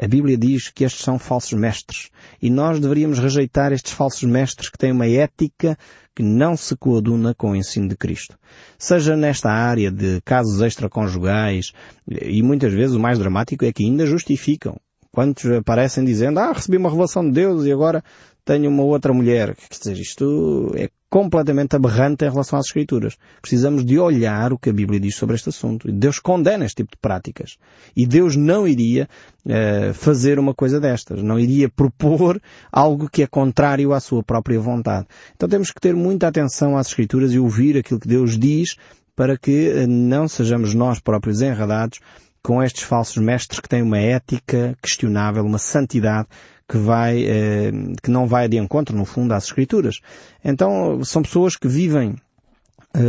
A 0.00 0.08
Bíblia 0.08 0.38
diz 0.38 0.70
que 0.70 0.82
estes 0.82 1.04
são 1.04 1.18
falsos 1.18 1.52
mestres 1.52 2.08
e 2.40 2.48
nós 2.48 2.80
deveríamos 2.80 3.18
rejeitar 3.18 3.70
estes 3.70 3.92
falsos 3.92 4.22
mestres 4.22 4.70
que 4.70 4.78
têm 4.78 4.92
uma 4.92 5.06
ética 5.06 5.76
que 6.16 6.22
não 6.22 6.56
se 6.56 6.74
coaduna 6.74 7.34
com 7.34 7.50
o 7.50 7.56
ensino 7.56 7.86
de 7.86 7.96
Cristo. 7.96 8.38
Seja 8.78 9.14
nesta 9.14 9.50
área 9.50 9.90
de 9.90 10.22
casos 10.22 10.62
extraconjugais 10.62 11.72
e 12.08 12.42
muitas 12.42 12.72
vezes 12.72 12.96
o 12.96 13.00
mais 13.00 13.18
dramático 13.18 13.66
é 13.66 13.72
que 13.72 13.84
ainda 13.84 14.06
justificam. 14.06 14.76
Quantos 15.12 15.44
aparecem 15.50 16.02
dizendo, 16.02 16.38
ah, 16.38 16.52
recebi 16.52 16.78
uma 16.78 16.88
revelação 16.88 17.24
de 17.24 17.32
Deus 17.32 17.66
e 17.66 17.72
agora 17.72 18.02
tenho 18.42 18.70
uma 18.70 18.84
outra 18.84 19.12
mulher. 19.12 19.54
Quer 19.54 19.78
dizer, 19.78 20.00
isto 20.00 20.72
é 20.76 20.88
completamente 21.10 21.74
aberrante 21.74 22.24
em 22.24 22.30
relação 22.30 22.58
às 22.58 22.66
Escrituras. 22.66 23.16
Precisamos 23.40 23.84
de 23.84 23.98
olhar 23.98 24.52
o 24.52 24.58
que 24.58 24.70
a 24.70 24.72
Bíblia 24.72 25.00
diz 25.00 25.16
sobre 25.16 25.36
este 25.36 25.48
assunto. 25.48 25.90
Deus 25.90 26.18
condena 26.18 26.64
este 26.64 26.82
tipo 26.82 26.92
de 26.92 26.98
práticas. 27.00 27.56
E 27.96 28.06
Deus 28.06 28.36
não 28.36 28.68
iria 28.68 29.08
uh, 29.46 29.94
fazer 29.94 30.38
uma 30.38 30.54
coisa 30.54 30.78
destas. 30.78 31.22
Não 31.22 31.38
iria 31.38 31.68
propor 31.68 32.40
algo 32.70 33.08
que 33.08 33.22
é 33.22 33.26
contrário 33.26 33.92
à 33.92 34.00
sua 34.00 34.22
própria 34.22 34.60
vontade. 34.60 35.06
Então 35.34 35.48
temos 35.48 35.70
que 35.70 35.80
ter 35.80 35.94
muita 35.94 36.28
atenção 36.28 36.76
às 36.76 36.88
Escrituras 36.88 37.32
e 37.32 37.38
ouvir 37.38 37.78
aquilo 37.78 38.00
que 38.00 38.08
Deus 38.08 38.38
diz 38.38 38.76
para 39.16 39.36
que 39.36 39.68
eh, 39.68 39.86
não 39.86 40.28
sejamos 40.28 40.74
nós 40.74 41.00
próprios 41.00 41.40
enredados 41.40 41.98
com 42.40 42.62
estes 42.62 42.84
falsos 42.84 43.16
mestres 43.16 43.58
que 43.58 43.68
têm 43.68 43.82
uma 43.82 43.98
ética 43.98 44.76
questionável, 44.80 45.44
uma 45.44 45.58
santidade 45.58 46.28
que 46.68 46.76
vai, 46.76 47.24
eh, 47.24 47.72
que 48.02 48.10
não 48.10 48.26
vai 48.26 48.48
de 48.48 48.58
encontro, 48.58 48.96
no 48.96 49.04
fundo, 49.04 49.32
às 49.32 49.44
Escrituras. 49.44 50.00
Então, 50.44 51.02
são 51.02 51.22
pessoas 51.22 51.56
que 51.56 51.66
vivem 51.66 52.16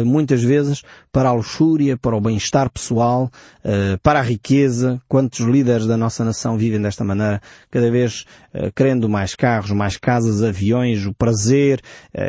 muitas 0.06 0.44
vezes 0.44 0.84
para 1.12 1.30
a 1.30 1.34
luxúria, 1.34 1.98
para 1.98 2.16
o 2.16 2.22
bem-estar 2.22 2.70
pessoal, 2.70 3.32
eh, 3.64 3.98
para 4.04 4.20
a 4.20 4.22
riqueza. 4.22 5.02
Quantos 5.08 5.40
líderes 5.40 5.88
da 5.88 5.98
nossa 5.98 6.24
nação 6.24 6.58
vivem 6.58 6.82
desta 6.82 7.04
maneira, 7.04 7.42
cada 7.72 7.90
vez 7.90 8.26
eh, 8.54 8.72
querendo 8.76 9.08
mais 9.10 9.36
carros, 9.36 9.72
mais 9.72 9.98
casas, 9.98 10.44
aviões, 10.44 11.06
o 11.06 11.14
prazer, 11.14 11.82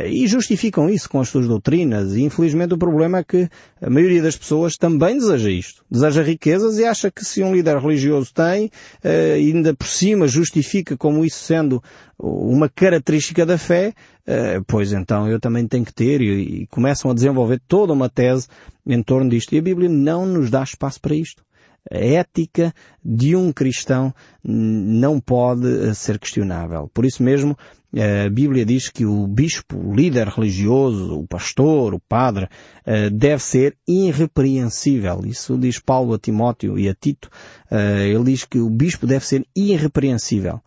e 0.06 0.26
justificam 0.26 0.88
isso 0.88 1.08
com 1.08 1.20
as 1.20 1.28
suas 1.28 1.46
doutrinas. 1.46 2.14
E 2.14 2.22
infelizmente 2.22 2.74
o 2.74 2.78
problema 2.78 3.18
é 3.18 3.24
que 3.24 3.48
a 3.80 3.90
maioria 3.90 4.22
das 4.22 4.36
pessoas 4.36 4.76
também 4.76 5.18
deseja 5.18 5.50
isto. 5.50 5.84
Deseja 5.90 6.22
riquezas 6.22 6.78
e 6.78 6.84
acha 6.84 7.10
que 7.10 7.24
se 7.24 7.42
um 7.42 7.52
líder 7.52 7.78
religioso 7.78 8.32
tem, 8.32 8.70
ainda 9.34 9.74
por 9.74 9.86
cima 9.86 10.26
justifica 10.28 10.96
como 10.96 11.24
isso 11.24 11.38
sendo 11.44 11.82
uma 12.22 12.68
característica 12.68 13.46
da 13.46 13.56
fé, 13.56 13.94
eh, 14.26 14.60
pois 14.66 14.92
então 14.92 15.26
eu 15.26 15.40
também 15.40 15.66
tenho 15.66 15.84
que 15.84 15.94
ter 15.94 16.20
e, 16.20 16.66
começam 16.66 17.10
a 17.10 17.14
desenvolver 17.14 17.60
toda 17.66 17.92
uma 17.92 18.10
tese 18.10 18.46
em 18.86 19.02
torno 19.02 19.30
disto. 19.30 19.54
E 19.54 19.58
a 19.58 19.62
Bíblia 19.62 19.88
não 19.88 20.26
nos 20.26 20.50
dá 20.50 20.62
espaço 20.62 21.00
para 21.00 21.14
isto. 21.14 21.42
A 21.90 21.96
ética 21.96 22.74
de 23.02 23.34
um 23.34 23.50
cristão 23.50 24.14
não 24.44 25.18
pode 25.18 25.66
eh, 25.66 25.94
ser 25.94 26.18
questionável. 26.18 26.90
Por 26.92 27.06
isso 27.06 27.22
mesmo, 27.22 27.56
a 27.96 28.28
Bíblia 28.28 28.66
diz 28.66 28.90
que 28.90 29.06
o 29.06 29.26
bispo, 29.26 29.78
o 29.78 29.94
líder 29.94 30.28
religioso, 30.28 31.18
o 31.18 31.26
pastor, 31.26 31.94
o 31.94 32.00
padre, 32.00 32.48
eh, 32.84 33.08
deve 33.08 33.42
ser 33.42 33.78
irrepreensível. 33.88 35.22
Isso 35.24 35.56
diz 35.56 35.78
Paulo 35.78 36.12
a 36.12 36.18
Timóteo 36.18 36.78
e 36.78 36.86
a 36.86 36.94
Tito. 36.94 37.30
Ele 37.70 38.24
diz 38.24 38.44
que 38.44 38.58
o 38.58 38.68
bispo 38.68 39.06
deve 39.06 39.24
ser 39.24 39.46
irrepreensível. 39.56 40.60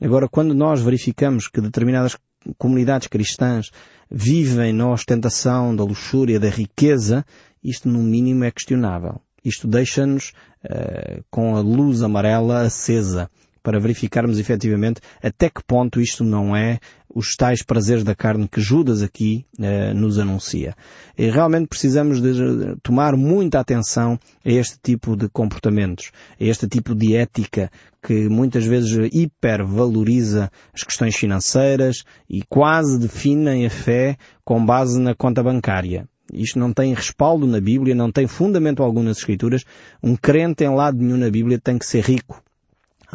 Agora, 0.00 0.28
quando 0.28 0.54
nós 0.54 0.82
verificamos 0.82 1.48
que 1.48 1.60
determinadas 1.60 2.16
comunidades 2.58 3.08
cristãs 3.08 3.70
vivem 4.10 4.72
na 4.72 4.90
ostentação 4.90 5.74
da 5.74 5.84
luxúria, 5.84 6.38
da 6.38 6.48
riqueza, 6.48 7.24
isto 7.62 7.88
no 7.88 8.00
mínimo 8.00 8.44
é 8.44 8.50
questionável. 8.50 9.20
Isto 9.44 9.66
deixa-nos 9.66 10.32
uh, 10.64 11.24
com 11.30 11.56
a 11.56 11.60
luz 11.60 12.02
amarela 12.02 12.62
acesa 12.62 13.30
para 13.64 13.80
verificarmos 13.80 14.38
efetivamente 14.38 15.00
até 15.22 15.48
que 15.48 15.64
ponto 15.66 15.98
isto 15.98 16.22
não 16.22 16.54
é 16.54 16.78
os 17.08 17.34
tais 17.34 17.62
prazeres 17.62 18.04
da 18.04 18.14
carne 18.14 18.46
que 18.46 18.60
Judas 18.60 19.00
aqui 19.00 19.46
eh, 19.58 19.94
nos 19.94 20.18
anuncia. 20.18 20.76
E 21.16 21.30
realmente 21.30 21.68
precisamos 21.68 22.20
de 22.20 22.76
tomar 22.82 23.16
muita 23.16 23.60
atenção 23.60 24.18
a 24.44 24.50
este 24.50 24.76
tipo 24.82 25.16
de 25.16 25.28
comportamentos, 25.30 26.10
a 26.38 26.44
este 26.44 26.68
tipo 26.68 26.94
de 26.94 27.16
ética 27.16 27.70
que 28.02 28.28
muitas 28.28 28.66
vezes 28.66 28.90
hipervaloriza 29.12 30.50
as 30.74 30.82
questões 30.82 31.16
financeiras 31.16 32.04
e 32.28 32.42
quase 32.42 32.98
definem 32.98 33.64
a 33.64 33.70
fé 33.70 34.18
com 34.44 34.64
base 34.64 35.00
na 35.00 35.14
conta 35.14 35.42
bancária. 35.42 36.06
Isto 36.32 36.58
não 36.58 36.72
tem 36.72 36.92
respaldo 36.92 37.46
na 37.46 37.60
Bíblia, 37.60 37.94
não 37.94 38.10
tem 38.10 38.26
fundamento 38.26 38.82
algum 38.82 39.02
nas 39.02 39.18
Escrituras. 39.18 39.64
Um 40.02 40.16
crente 40.16 40.64
em 40.64 40.74
lado 40.74 40.98
nenhum 40.98 41.16
na 41.16 41.30
Bíblia 41.30 41.58
tem 41.58 41.78
que 41.78 41.86
ser 41.86 42.02
rico. 42.02 42.42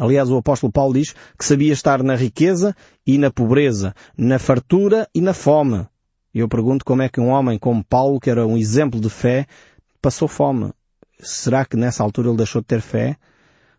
Aliás, 0.00 0.30
o 0.30 0.38
apóstolo 0.38 0.72
Paulo 0.72 0.94
diz 0.94 1.14
que 1.38 1.44
sabia 1.44 1.74
estar 1.74 2.02
na 2.02 2.16
riqueza 2.16 2.74
e 3.06 3.18
na 3.18 3.30
pobreza, 3.30 3.94
na 4.16 4.38
fartura 4.38 5.06
e 5.14 5.20
na 5.20 5.34
fome. 5.34 5.86
Eu 6.32 6.48
pergunto 6.48 6.86
como 6.86 7.02
é 7.02 7.08
que 7.10 7.20
um 7.20 7.28
homem 7.28 7.58
como 7.58 7.84
Paulo, 7.84 8.18
que 8.18 8.30
era 8.30 8.46
um 8.46 8.56
exemplo 8.56 8.98
de 8.98 9.10
fé, 9.10 9.46
passou 10.00 10.26
fome. 10.26 10.72
Será 11.18 11.66
que 11.66 11.76
nessa 11.76 12.02
altura 12.02 12.28
ele 12.28 12.38
deixou 12.38 12.62
de 12.62 12.66
ter 12.66 12.80
fé? 12.80 13.18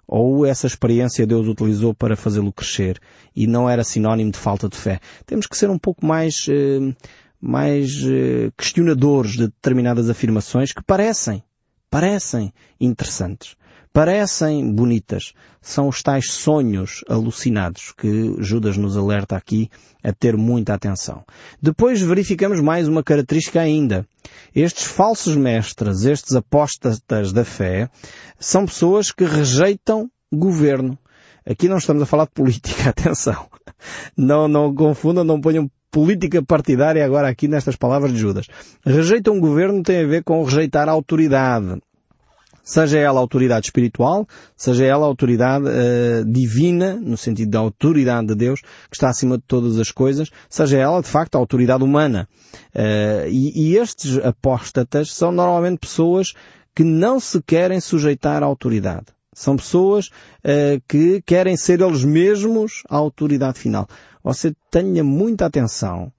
Ou 0.07 0.45
essa 0.45 0.67
experiência 0.67 1.25
Deus 1.25 1.47
utilizou 1.47 1.91
para 1.91 2.15
fazê-lo 2.15 2.53
crescer 2.53 2.99
e 3.35 3.47
não 3.47 3.67
era 3.67 3.83
sinónimo 3.83 4.29
de 4.29 4.37
falta 4.37 4.69
de 4.69 4.77
fé? 4.77 4.99
Temos 5.25 5.47
que 5.47 5.57
ser 5.57 5.71
um 5.71 5.79
pouco 5.79 6.05
mais, 6.05 6.45
eh, 6.47 6.93
mais 7.41 7.99
eh, 8.03 8.51
questionadores 8.55 9.31
de 9.31 9.47
determinadas 9.47 10.07
afirmações 10.07 10.71
que 10.71 10.83
parecem, 10.83 11.41
parecem 11.89 12.53
interessantes 12.79 13.55
parecem 13.93 14.73
bonitas. 14.73 15.33
São 15.61 15.87
os 15.87 16.01
tais 16.01 16.31
sonhos 16.31 17.03
alucinados 17.07 17.93
que 17.95 18.35
Judas 18.39 18.77
nos 18.77 18.97
alerta 18.97 19.35
aqui 19.35 19.69
a 20.03 20.11
ter 20.11 20.35
muita 20.35 20.73
atenção. 20.73 21.23
Depois 21.61 22.01
verificamos 22.01 22.59
mais 22.59 22.87
uma 22.87 23.03
característica 23.03 23.61
ainda. 23.61 24.05
Estes 24.55 24.85
falsos 24.85 25.35
mestres, 25.35 26.03
estes 26.03 26.35
apóstatas 26.35 27.31
da 27.31 27.45
fé, 27.45 27.89
são 28.39 28.65
pessoas 28.65 29.11
que 29.11 29.23
rejeitam 29.23 30.09
governo. 30.33 30.97
Aqui 31.45 31.67
não 31.67 31.77
estamos 31.77 32.03
a 32.03 32.05
falar 32.05 32.25
de 32.25 32.31
política, 32.31 32.89
atenção. 32.89 33.47
Não, 34.15 34.47
não 34.47 34.73
confundam, 34.73 35.23
não 35.23 35.39
ponham 35.39 35.69
política 35.91 36.41
partidária 36.41 37.05
agora 37.05 37.27
aqui 37.27 37.47
nestas 37.47 37.75
palavras 37.75 38.13
de 38.13 38.17
Judas. 38.17 38.47
Rejeitam 38.85 39.39
governo 39.39 39.83
tem 39.83 40.03
a 40.03 40.07
ver 40.07 40.23
com 40.23 40.43
rejeitar 40.43 40.87
a 40.87 40.91
autoridade 40.91 41.81
seja 42.63 42.99
ela 42.99 43.19
autoridade 43.19 43.67
espiritual, 43.67 44.27
seja 44.55 44.85
ela 44.85 45.05
autoridade 45.05 45.65
uh, 45.65 46.25
divina, 46.25 46.93
no 46.93 47.17
sentido 47.17 47.51
da 47.51 47.59
autoridade 47.59 48.27
de 48.27 48.35
Deus, 48.35 48.61
que 48.61 48.95
está 48.95 49.09
acima 49.09 49.37
de 49.37 49.43
todas 49.47 49.79
as 49.79 49.91
coisas, 49.91 50.29
seja 50.49 50.77
ela 50.77 51.01
de 51.01 51.07
facto 51.07 51.35
a 51.35 51.39
autoridade 51.39 51.83
humana. 51.83 52.27
Uh, 52.75 53.27
e, 53.29 53.71
e 53.71 53.77
estes 53.77 54.17
apóstatas 54.17 55.11
são 55.13 55.31
normalmente 55.31 55.79
pessoas 55.79 56.33
que 56.75 56.83
não 56.83 57.19
se 57.19 57.41
querem 57.41 57.79
sujeitar 57.79 58.43
à 58.43 58.45
autoridade. 58.45 59.07
São 59.33 59.55
pessoas 59.55 60.07
uh, 60.07 60.81
que 60.87 61.21
querem 61.21 61.55
ser 61.55 61.81
eles 61.81 62.03
mesmos 62.03 62.83
a 62.89 62.97
autoridade 62.97 63.59
final. 63.59 63.87
Você 64.23 64.53
tenha 64.69 65.03
muita 65.03 65.45
atenção 65.45 66.11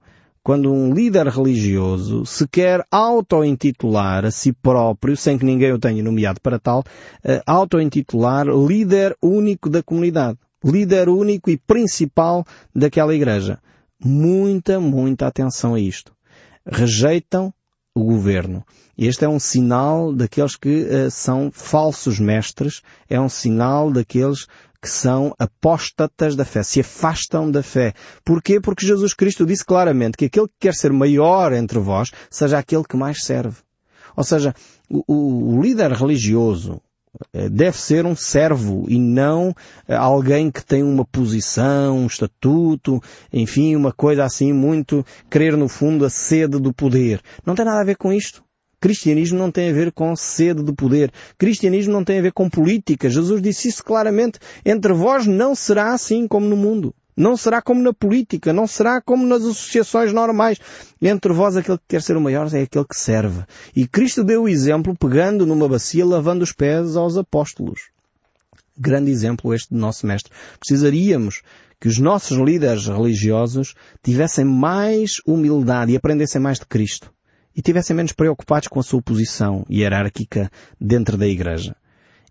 quando 0.43 0.71
um 0.71 0.93
líder 0.93 1.27
religioso 1.27 2.25
se 2.25 2.45
quer 2.47 2.85
auto-intitular 2.91 4.25
a 4.25 4.31
si 4.31 4.51
próprio, 4.51 5.15
sem 5.15 5.37
que 5.37 5.45
ninguém 5.45 5.71
o 5.71 5.79
tenha 5.79 6.03
nomeado 6.03 6.41
para 6.41 6.59
tal, 6.59 6.81
uh, 6.81 7.41
auto-intitular 7.45 8.45
líder 8.47 9.15
único 9.21 9.69
da 9.69 9.81
comunidade. 9.81 10.37
Líder 10.63 11.09
único 11.09 11.49
e 11.49 11.57
principal 11.57 12.45
daquela 12.75 13.15
igreja. 13.15 13.59
Muita, 14.03 14.79
muita 14.79 15.27
atenção 15.27 15.75
a 15.75 15.79
isto. 15.79 16.13
Rejeitam 16.65 17.53
o 17.95 18.03
governo. 18.03 18.65
Este 18.97 19.25
é 19.25 19.29
um 19.29 19.39
sinal 19.39 20.13
daqueles 20.13 20.55
que 20.55 20.83
uh, 20.83 21.09
são 21.09 21.51
falsos 21.51 22.19
mestres, 22.19 22.81
é 23.09 23.19
um 23.19 23.29
sinal 23.29 23.91
daqueles 23.91 24.47
que 24.83 24.89
são 24.89 25.33
apóstatas 25.39 26.35
da 26.35 26.43
fé, 26.43 26.61
se 26.61 26.81
afastam 26.81 27.49
da 27.49 27.63
fé. 27.63 27.93
Porquê? 28.25 28.59
Porque 28.59 28.85
Jesus 28.85 29.13
Cristo 29.13 29.45
disse 29.45 29.63
claramente 29.63 30.17
que 30.17 30.25
aquele 30.25 30.47
que 30.47 30.55
quer 30.59 30.73
ser 30.73 30.91
maior 30.91 31.53
entre 31.53 31.79
vós 31.79 32.11
seja 32.29 32.57
aquele 32.57 32.83
que 32.83 32.97
mais 32.97 33.23
serve. 33.23 33.55
Ou 34.13 34.25
seja, 34.25 34.53
o, 34.89 35.55
o 35.55 35.61
líder 35.61 35.93
religioso 35.93 36.81
eh, 37.31 37.47
deve 37.47 37.77
ser 37.77 38.05
um 38.05 38.13
servo 38.13 38.85
e 38.89 38.99
não 38.99 39.55
eh, 39.87 39.95
alguém 39.95 40.51
que 40.51 40.65
tem 40.65 40.83
uma 40.83 41.05
posição, 41.05 41.99
um 41.99 42.07
estatuto, 42.07 43.01
enfim, 43.31 43.77
uma 43.77 43.93
coisa 43.93 44.25
assim 44.25 44.51
muito, 44.51 45.05
querer 45.31 45.55
no 45.55 45.69
fundo 45.69 46.03
a 46.03 46.09
sede 46.09 46.59
do 46.59 46.73
poder. 46.73 47.21
Não 47.45 47.55
tem 47.55 47.63
nada 47.63 47.79
a 47.79 47.85
ver 47.85 47.95
com 47.95 48.11
isto. 48.11 48.43
Cristianismo 48.83 49.39
não 49.39 49.49
tem 49.49 49.69
a 49.69 49.73
ver 49.73 49.93
com 49.93 50.13
sede 50.13 50.61
de 50.61 50.73
poder. 50.73 51.09
Cristianismo 51.37 51.93
não 51.93 52.03
tem 52.03 52.19
a 52.19 52.21
ver 52.21 52.33
com 52.33 52.49
política. 52.49 53.09
Jesus 53.09 53.41
disse 53.41 53.69
isso 53.69 53.81
claramente. 53.81 54.39
Entre 54.65 54.91
vós 54.91 55.25
não 55.25 55.55
será 55.55 55.93
assim 55.93 56.27
como 56.27 56.49
no 56.49 56.57
mundo. 56.57 56.93
Não 57.15 57.37
será 57.37 57.61
como 57.61 57.81
na 57.81 57.93
política, 57.93 58.51
não 58.51 58.67
será 58.67 58.99
como 58.99 59.25
nas 59.25 59.41
associações 59.41 60.11
normais. 60.11 60.59
Entre 61.01 61.31
vós 61.31 61.55
aquele 61.55 61.77
que 61.77 61.85
quer 61.87 62.01
ser 62.01 62.17
o 62.17 62.21
maior 62.21 62.53
é 62.53 62.63
aquele 62.63 62.83
que 62.83 62.97
serve. 62.97 63.45
E 63.73 63.87
Cristo 63.87 64.21
deu 64.21 64.43
o 64.43 64.49
exemplo 64.49 64.93
pegando 64.99 65.45
numa 65.45 65.69
bacia, 65.69 66.05
lavando 66.05 66.43
os 66.43 66.51
pés 66.51 66.97
aos 66.97 67.15
apóstolos. 67.15 67.83
Grande 68.77 69.09
exemplo 69.11 69.53
este 69.53 69.73
do 69.73 69.79
nosso 69.79 70.05
mestre. 70.05 70.33
Precisaríamos 70.59 71.41
que 71.79 71.87
os 71.87 71.99
nossos 71.99 72.37
líderes 72.37 72.87
religiosos 72.87 73.75
tivessem 74.03 74.43
mais 74.43 75.21
humildade 75.25 75.93
e 75.93 75.95
aprendessem 75.95 76.41
mais 76.41 76.59
de 76.59 76.65
Cristo 76.65 77.13
e 77.55 77.61
tivessem 77.61 77.95
menos 77.95 78.11
preocupados 78.11 78.67
com 78.67 78.79
a 78.79 78.83
sua 78.83 79.01
posição 79.01 79.65
hierárquica 79.69 80.49
dentro 80.79 81.17
da 81.17 81.27
Igreja. 81.27 81.75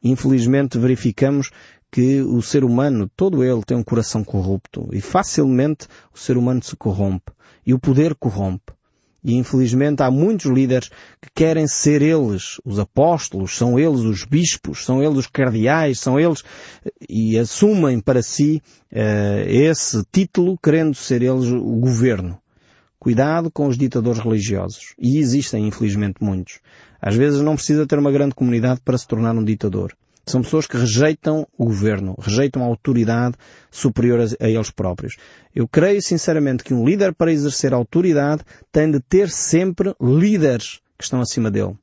Infelizmente 0.03 0.79
verificamos 0.79 1.51
que 1.91 2.23
o 2.23 2.41
ser 2.41 2.65
humano, 2.65 3.09
todo 3.15 3.45
ele, 3.45 3.63
tem 3.63 3.77
um 3.77 3.85
coração 3.85 4.25
corrupto 4.25 4.89
e 4.93 5.01
facilmente 5.01 5.87
o 6.13 6.19
ser 6.19 6.37
humano 6.37 6.63
se 6.63 6.75
corrompe 6.75 7.33
e 7.67 7.75
o 7.75 7.79
poder 7.79 8.15
corrompe. 8.15 8.73
E 9.25 9.35
infelizmente 9.37 10.03
há 10.03 10.11
muitos 10.11 10.51
líderes 10.51 10.89
que 11.21 11.31
querem 11.33 11.69
ser 11.69 12.03
eles 12.03 12.61
os 12.65 12.81
apóstolos, 12.81 13.57
são 13.57 13.79
eles 13.79 14.01
os 14.01 14.25
bispos, 14.25 14.85
são 14.85 15.01
eles 15.01 15.19
os 15.19 15.27
cardeais, 15.29 16.01
são 16.01 16.19
eles 16.19 16.43
e 17.09 17.39
assumem 17.39 18.01
para 18.01 18.21
si 18.21 18.61
uh, 18.91 19.49
esse 19.49 20.03
título 20.11 20.59
querendo 20.59 20.97
ser 20.97 21.23
eles 21.23 21.45
o 21.45 21.77
governo. 21.77 22.42
Cuidado 23.03 23.51
com 23.51 23.67
os 23.67 23.77
ditadores 23.77 24.21
religiosos. 24.21 24.95
E 24.97 25.19
existem, 25.19 25.67
infelizmente, 25.67 26.23
muitos. 26.23 26.61
Às 27.01 27.17
vezes 27.17 27.41
não 27.41 27.57
precisa 27.57 27.85
ter 27.85 27.99
uma 27.99 28.13
grande 28.13 28.33
comunidade 28.33 28.81
para 28.81 28.97
se 28.97 29.09
tornar 29.09 29.35
um 29.35 29.43
ditador. 29.43 29.93
São 30.25 30.41
pessoas 30.41 30.69
que 30.69 30.77
rejeitam 30.77 31.45
o 31.59 31.65
governo, 31.65 32.15
rejeitam 32.17 32.63
a 32.63 32.67
autoridade 32.67 33.35
superior 33.73 34.21
a, 34.21 34.49
eles 34.49 34.71
próprios. 34.71 35.17
Eu 35.53 35.67
creio 35.67 36.01
sinceramente 36.01 36.63
que 36.63 36.73
um 36.73 36.85
líder 36.85 37.13
para 37.13 37.33
exercer 37.33 37.75
autoridade 37.75 38.45
tem 38.71 38.89
de 38.89 39.01
ter 39.01 39.29
sempre 39.31 39.97
líderes 40.01 40.81
que 40.97 41.03
estão 41.03 41.21
acima 41.21 41.51
dele. 41.51 41.77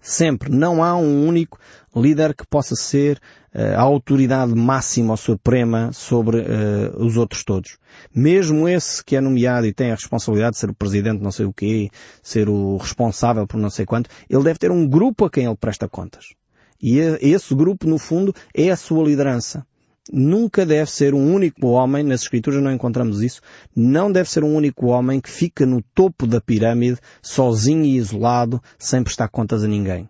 Sempre. 0.00 0.50
Não 0.50 0.82
há 0.82 0.96
um 0.96 1.26
único 1.26 1.58
líder 1.94 2.34
que 2.34 2.46
possa 2.46 2.74
ser 2.74 3.18
uh, 3.54 3.76
a 3.76 3.80
autoridade 3.80 4.54
máxima 4.54 5.12
ou 5.12 5.16
suprema 5.16 5.92
sobre 5.92 6.38
uh, 6.38 7.04
os 7.04 7.16
outros 7.16 7.44
todos. 7.44 7.78
Mesmo 8.14 8.68
esse 8.68 9.04
que 9.04 9.16
é 9.16 9.20
nomeado 9.20 9.66
e 9.66 9.72
tem 9.72 9.90
a 9.90 9.94
responsabilidade 9.94 10.54
de 10.54 10.60
ser 10.60 10.70
o 10.70 10.74
presidente 10.74 11.22
não 11.22 11.32
sei 11.32 11.46
o 11.46 11.52
quê, 11.52 11.90
ser 12.22 12.48
o 12.48 12.76
responsável 12.76 13.46
por 13.46 13.58
não 13.58 13.70
sei 13.70 13.86
quanto, 13.86 14.10
ele 14.28 14.42
deve 14.42 14.58
ter 14.58 14.70
um 14.70 14.86
grupo 14.86 15.24
a 15.24 15.30
quem 15.30 15.46
ele 15.46 15.56
presta 15.56 15.88
contas. 15.88 16.34
E 16.82 16.98
esse 16.98 17.54
grupo, 17.54 17.86
no 17.86 17.98
fundo, 17.98 18.34
é 18.54 18.70
a 18.70 18.76
sua 18.76 19.04
liderança 19.04 19.64
nunca 20.12 20.66
deve 20.66 20.90
ser 20.90 21.14
um 21.14 21.34
único 21.34 21.68
homem, 21.68 22.04
nas 22.04 22.22
escrituras 22.22 22.62
não 22.62 22.72
encontramos 22.72 23.22
isso, 23.22 23.40
não 23.74 24.10
deve 24.10 24.30
ser 24.30 24.44
um 24.44 24.54
único 24.54 24.86
homem 24.86 25.20
que 25.20 25.30
fica 25.30 25.64
no 25.64 25.82
topo 25.94 26.26
da 26.26 26.40
pirâmide, 26.40 26.98
sozinho 27.22 27.84
e 27.84 27.96
isolado, 27.96 28.62
sem 28.78 29.02
prestar 29.02 29.28
contas 29.28 29.64
a 29.64 29.68
ninguém. 29.68 30.08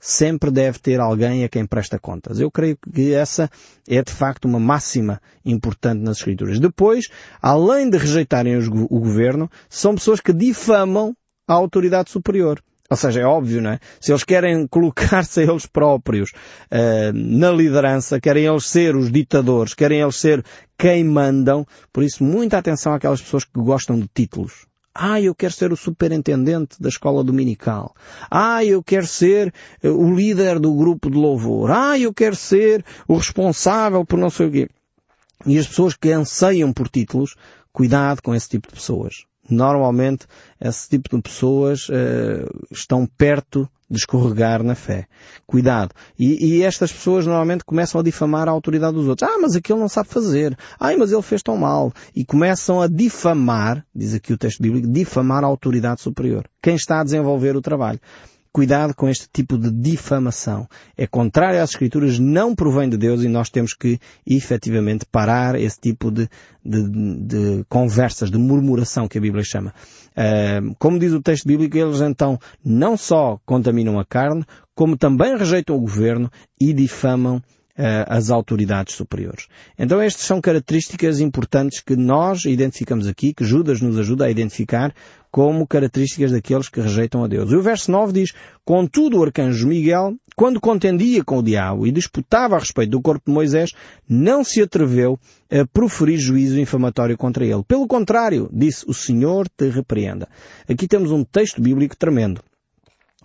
Sempre 0.00 0.50
deve 0.50 0.78
ter 0.78 1.00
alguém 1.00 1.42
a 1.42 1.48
quem 1.48 1.66
presta 1.66 1.98
contas. 1.98 2.38
Eu 2.38 2.52
creio 2.52 2.78
que 2.94 3.12
essa 3.12 3.50
é 3.86 4.00
de 4.00 4.12
facto 4.12 4.44
uma 4.44 4.60
máxima 4.60 5.20
importante 5.44 6.00
nas 6.00 6.18
escrituras. 6.18 6.60
Depois, 6.60 7.08
além 7.42 7.90
de 7.90 7.98
rejeitarem 7.98 8.56
o 8.56 9.00
governo, 9.00 9.50
são 9.68 9.96
pessoas 9.96 10.20
que 10.20 10.32
difamam 10.32 11.16
a 11.48 11.54
autoridade 11.54 12.10
superior. 12.10 12.62
Ou 12.90 12.96
seja, 12.96 13.20
é 13.20 13.24
óbvio, 13.24 13.60
não 13.60 13.70
é? 13.70 13.80
Se 14.00 14.12
eles 14.12 14.24
querem 14.24 14.66
colocar-se 14.68 15.40
a 15.40 15.42
eles 15.42 15.66
próprios 15.66 16.30
uh, 16.30 17.12
na 17.12 17.50
liderança, 17.50 18.20
querem 18.20 18.46
eles 18.46 18.64
ser 18.64 18.96
os 18.96 19.12
ditadores, 19.12 19.74
querem 19.74 20.00
eles 20.00 20.16
ser 20.16 20.42
quem 20.78 21.04
mandam, 21.04 21.66
por 21.92 22.02
isso 22.02 22.24
muita 22.24 22.56
atenção 22.56 22.94
àquelas 22.94 23.20
pessoas 23.20 23.44
que 23.44 23.60
gostam 23.60 23.98
de 23.98 24.08
títulos. 24.12 24.66
Ah, 24.94 25.20
eu 25.20 25.34
quero 25.34 25.52
ser 25.52 25.70
o 25.70 25.76
superintendente 25.76 26.80
da 26.80 26.88
escola 26.88 27.22
dominical. 27.22 27.94
Ah, 28.30 28.64
eu 28.64 28.82
quero 28.82 29.06
ser 29.06 29.52
uh, 29.84 29.90
o 29.90 30.14
líder 30.14 30.58
do 30.58 30.74
grupo 30.74 31.10
de 31.10 31.16
louvor. 31.16 31.70
Ah, 31.70 31.98
eu 31.98 32.12
quero 32.12 32.34
ser 32.34 32.84
o 33.06 33.16
responsável 33.16 34.04
por 34.04 34.18
não 34.18 34.30
sei 34.30 34.46
o 34.46 34.50
quê. 34.50 34.68
E 35.46 35.58
as 35.58 35.68
pessoas 35.68 35.94
que 35.94 36.10
anseiam 36.10 36.72
por 36.72 36.88
títulos, 36.88 37.36
cuidado 37.70 38.22
com 38.22 38.34
esse 38.34 38.48
tipo 38.48 38.66
de 38.66 38.74
pessoas 38.74 39.27
normalmente 39.48 40.26
esse 40.60 40.88
tipo 40.88 41.16
de 41.16 41.22
pessoas 41.22 41.88
uh, 41.88 42.66
estão 42.70 43.06
perto 43.06 43.68
de 43.90 43.98
escorregar 43.98 44.62
na 44.62 44.74
fé. 44.74 45.06
Cuidado. 45.46 45.94
E, 46.18 46.58
e, 46.58 46.62
estas 46.62 46.92
pessoas 46.92 47.26
normalmente 47.26 47.64
começam 47.64 48.00
a 48.00 48.04
difamar 48.04 48.46
a 48.48 48.50
autoridade 48.50 48.94
dos 48.94 49.08
outros. 49.08 49.28
Ah, 49.28 49.38
mas 49.40 49.56
aquele 49.56 49.78
não 49.78 49.88
sabe 49.88 50.08
fazer. 50.08 50.56
Ai, 50.78 50.96
mas 50.96 51.10
ele 51.10 51.22
fez 51.22 51.42
tão 51.42 51.56
mal. 51.56 51.92
E 52.14 52.24
começam 52.24 52.82
a 52.82 52.86
difamar, 52.86 53.84
diz 53.94 54.14
aqui 54.14 54.32
o 54.32 54.38
texto 54.38 54.62
bíblico, 54.62 54.86
difamar 54.86 55.42
a 55.42 55.46
autoridade 55.46 56.02
superior. 56.02 56.44
Quem 56.62 56.74
está 56.74 57.00
a 57.00 57.04
desenvolver 57.04 57.56
o 57.56 57.62
trabalho. 57.62 58.00
Cuidado 58.52 58.94
com 58.94 59.08
este 59.08 59.28
tipo 59.32 59.58
de 59.58 59.70
difamação. 59.70 60.66
É 60.96 61.06
contrário 61.06 61.62
às 61.62 61.70
Escrituras, 61.70 62.18
não 62.18 62.54
provém 62.54 62.88
de 62.88 62.96
Deus 62.96 63.22
e 63.22 63.28
nós 63.28 63.50
temos 63.50 63.74
que 63.74 63.98
efetivamente 64.26 65.04
parar 65.10 65.54
esse 65.54 65.78
tipo 65.80 66.10
de, 66.10 66.28
de, 66.64 66.88
de 67.26 67.64
conversas, 67.68 68.30
de 68.30 68.38
murmuração 68.38 69.06
que 69.06 69.18
a 69.18 69.20
Bíblia 69.20 69.44
chama. 69.44 69.72
Uh, 70.16 70.74
como 70.78 70.98
diz 70.98 71.12
o 71.12 71.22
texto 71.22 71.46
bíblico, 71.46 71.76
eles 71.76 72.00
então 72.00 72.38
não 72.64 72.96
só 72.96 73.38
contaminam 73.44 73.98
a 73.98 74.04
carne, 74.04 74.44
como 74.74 74.96
também 74.96 75.36
rejeitam 75.36 75.76
o 75.76 75.80
governo 75.80 76.30
e 76.60 76.72
difamam 76.72 77.36
uh, 77.78 78.04
as 78.06 78.30
autoridades 78.30 78.94
superiores. 78.94 79.46
Então 79.78 80.00
estas 80.00 80.24
são 80.24 80.40
características 80.40 81.20
importantes 81.20 81.80
que 81.80 81.96
nós 81.96 82.44
identificamos 82.44 83.06
aqui, 83.06 83.32
que 83.32 83.44
Judas 83.44 83.80
nos 83.80 83.98
ajuda 83.98 84.26
a 84.26 84.30
identificar 84.30 84.92
como 85.30 85.66
características 85.66 86.32
daqueles 86.32 86.68
que 86.68 86.80
rejeitam 86.80 87.24
a 87.24 87.28
Deus. 87.28 87.50
E 87.50 87.56
o 87.56 87.62
verso 87.62 87.90
9 87.90 88.12
diz, 88.12 88.32
Contudo 88.64 89.18
o 89.18 89.24
arcanjo 89.24 89.66
Miguel, 89.66 90.14
quando 90.36 90.60
contendia 90.60 91.24
com 91.24 91.38
o 91.38 91.42
diabo 91.42 91.86
e 91.86 91.90
disputava 91.90 92.56
a 92.56 92.58
respeito 92.58 92.90
do 92.90 93.02
corpo 93.02 93.24
de 93.26 93.32
Moisés, 93.32 93.72
não 94.08 94.44
se 94.44 94.62
atreveu 94.62 95.18
a 95.50 95.66
proferir 95.66 96.18
juízo 96.18 96.58
infamatório 96.58 97.16
contra 97.16 97.44
ele. 97.44 97.62
Pelo 97.66 97.86
contrário, 97.86 98.48
disse, 98.52 98.84
o 98.88 98.94
Senhor 98.94 99.48
te 99.48 99.68
repreenda. 99.68 100.28
Aqui 100.68 100.86
temos 100.86 101.10
um 101.10 101.24
texto 101.24 101.60
bíblico 101.60 101.96
tremendo 101.96 102.40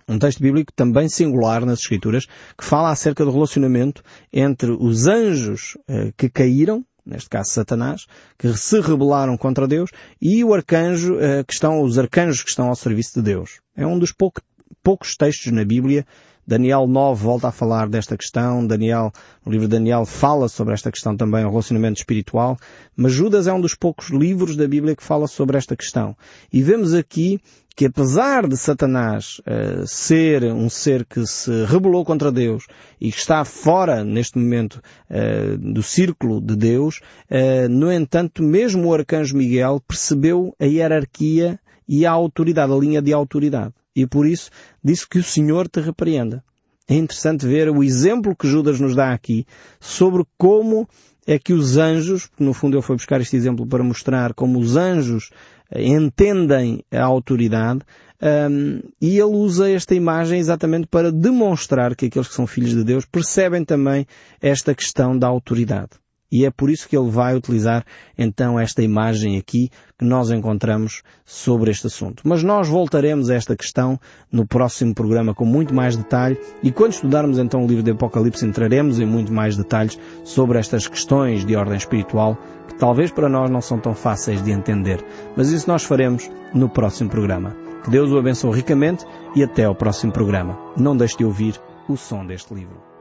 um 0.06 0.18
texto 0.18 0.40
bíblico 0.40 0.72
também 0.72 1.08
singular 1.08 1.64
nas 1.64 1.80
Escrituras, 1.80 2.26
que 2.58 2.64
fala 2.64 2.90
acerca 2.90 3.24
do 3.24 3.30
relacionamento 3.30 4.02
entre 4.32 4.70
os 4.70 5.06
anjos 5.06 5.78
eh, 5.88 6.12
que 6.16 6.28
caíram, 6.28 6.84
neste 7.04 7.28
caso 7.28 7.50
Satanás, 7.50 8.06
que 8.38 8.56
se 8.56 8.80
rebelaram 8.80 9.36
contra 9.36 9.68
Deus, 9.68 9.90
e 10.20 10.42
o 10.44 10.54
arcanjo 10.54 11.18
eh, 11.18 11.44
que 11.44 11.52
estão, 11.52 11.82
os 11.82 11.98
arcanjos 11.98 12.42
que 12.42 12.50
estão 12.50 12.68
ao 12.68 12.74
serviço 12.74 13.14
de 13.14 13.22
Deus. 13.22 13.60
É 13.76 13.86
um 13.86 13.98
dos 13.98 14.12
pouco, 14.12 14.40
poucos 14.82 15.16
textos 15.16 15.52
na 15.52 15.64
Bíblia 15.64 16.06
Daniel 16.46 16.86
9 16.86 17.22
volta 17.22 17.48
a 17.48 17.52
falar 17.52 17.88
desta 17.88 18.18
questão, 18.18 18.66
Daniel, 18.66 19.10
o 19.46 19.50
livro 19.50 19.66
de 19.66 19.76
Daniel 19.76 20.04
fala 20.04 20.46
sobre 20.46 20.74
esta 20.74 20.90
questão 20.90 21.16
também, 21.16 21.42
o 21.42 21.48
relacionamento 21.48 21.98
espiritual, 21.98 22.58
mas 22.94 23.12
Judas 23.12 23.46
é 23.46 23.52
um 23.52 23.60
dos 23.60 23.74
poucos 23.74 24.10
livros 24.10 24.54
da 24.54 24.68
Bíblia 24.68 24.94
que 24.94 25.02
fala 25.02 25.26
sobre 25.26 25.56
esta 25.56 25.74
questão. 25.74 26.14
E 26.52 26.62
vemos 26.62 26.92
aqui 26.92 27.40
que 27.76 27.86
apesar 27.86 28.46
de 28.46 28.56
Satanás 28.56 29.40
uh, 29.40 29.86
ser 29.86 30.44
um 30.44 30.70
ser 30.70 31.04
que 31.04 31.26
se 31.26 31.64
rebelou 31.64 32.04
contra 32.04 32.30
Deus 32.30 32.66
e 33.00 33.10
que 33.10 33.18
está 33.18 33.44
fora, 33.44 34.04
neste 34.04 34.38
momento, 34.38 34.80
uh, 35.10 35.58
do 35.58 35.82
círculo 35.82 36.40
de 36.40 36.54
Deus, 36.54 37.00
uh, 37.30 37.68
no 37.68 37.90
entanto, 37.90 38.42
mesmo 38.42 38.88
o 38.88 38.94
arcanjo 38.94 39.36
Miguel 39.36 39.82
percebeu 39.86 40.54
a 40.60 40.64
hierarquia 40.64 41.58
e 41.88 42.06
a 42.06 42.12
autoridade, 42.12 42.72
a 42.72 42.76
linha 42.76 43.02
de 43.02 43.12
autoridade. 43.12 43.74
E 43.94 44.06
por 44.06 44.26
isso 44.26 44.50
disse 44.82 45.08
que 45.08 45.18
o 45.18 45.24
Senhor 45.24 45.68
te 45.68 45.80
repreenda. 45.80 46.44
É 46.86 46.94
interessante 46.94 47.46
ver 47.46 47.70
o 47.70 47.82
exemplo 47.82 48.36
que 48.36 48.46
Judas 48.46 48.78
nos 48.78 48.94
dá 48.94 49.12
aqui 49.12 49.46
sobre 49.80 50.24
como 50.36 50.86
é 51.26 51.38
que 51.38 51.52
os 51.52 51.78
anjos, 51.78 52.28
no 52.38 52.52
fundo 52.52 52.76
ele 52.76 52.82
foi 52.82 52.96
buscar 52.96 53.20
este 53.20 53.36
exemplo 53.36 53.66
para 53.66 53.82
mostrar 53.82 54.34
como 54.34 54.58
os 54.58 54.76
anjos 54.76 55.30
entendem 55.74 56.84
a 56.90 57.02
autoridade, 57.02 57.80
um, 58.22 58.80
e 59.00 59.18
ele 59.18 59.24
usa 59.24 59.70
esta 59.70 59.94
imagem 59.94 60.38
exatamente 60.38 60.86
para 60.86 61.12
demonstrar 61.12 61.94
que 61.94 62.06
aqueles 62.06 62.28
que 62.28 62.34
são 62.34 62.46
filhos 62.46 62.70
de 62.70 62.82
Deus 62.82 63.04
percebem 63.04 63.64
também 63.64 64.06
esta 64.40 64.74
questão 64.74 65.18
da 65.18 65.26
autoridade. 65.26 65.90
E 66.30 66.44
é 66.44 66.50
por 66.50 66.70
isso 66.70 66.88
que 66.88 66.96
ele 66.96 67.10
vai 67.10 67.36
utilizar 67.36 67.84
então 68.18 68.58
esta 68.58 68.82
imagem 68.82 69.38
aqui 69.38 69.70
que 69.98 70.04
nós 70.04 70.30
encontramos 70.30 71.02
sobre 71.24 71.70
este 71.70 71.86
assunto. 71.86 72.22
Mas 72.24 72.42
nós 72.42 72.68
voltaremos 72.68 73.30
a 73.30 73.34
esta 73.34 73.56
questão 73.56 73.98
no 74.32 74.46
próximo 74.46 74.94
programa 74.94 75.34
com 75.34 75.44
muito 75.44 75.74
mais 75.74 75.96
detalhe 75.96 76.38
e 76.62 76.72
quando 76.72 76.92
estudarmos 76.92 77.38
então 77.38 77.64
o 77.64 77.66
livro 77.66 77.82
de 77.82 77.92
Apocalipse 77.92 78.44
entraremos 78.44 78.98
em 78.98 79.06
muito 79.06 79.32
mais 79.32 79.56
detalhes 79.56 79.98
sobre 80.24 80.58
estas 80.58 80.88
questões 80.88 81.44
de 81.44 81.54
ordem 81.54 81.76
espiritual 81.76 82.36
que 82.66 82.74
talvez 82.74 83.10
para 83.12 83.28
nós 83.28 83.50
não 83.50 83.60
são 83.60 83.78
tão 83.78 83.94
fáceis 83.94 84.42
de 84.42 84.50
entender. 84.50 85.04
Mas 85.36 85.50
isso 85.50 85.68
nós 85.68 85.84
faremos 85.84 86.30
no 86.52 86.68
próximo 86.68 87.10
programa. 87.10 87.56
Que 87.84 87.90
Deus 87.90 88.10
o 88.10 88.18
abençoe 88.18 88.56
ricamente 88.56 89.04
e 89.36 89.44
até 89.44 89.64
ao 89.64 89.74
próximo 89.74 90.10
programa. 90.12 90.58
Não 90.76 90.96
deixe 90.96 91.18
de 91.18 91.24
ouvir 91.24 91.60
o 91.88 91.96
som 91.96 92.24
deste 92.24 92.54
livro. 92.54 92.93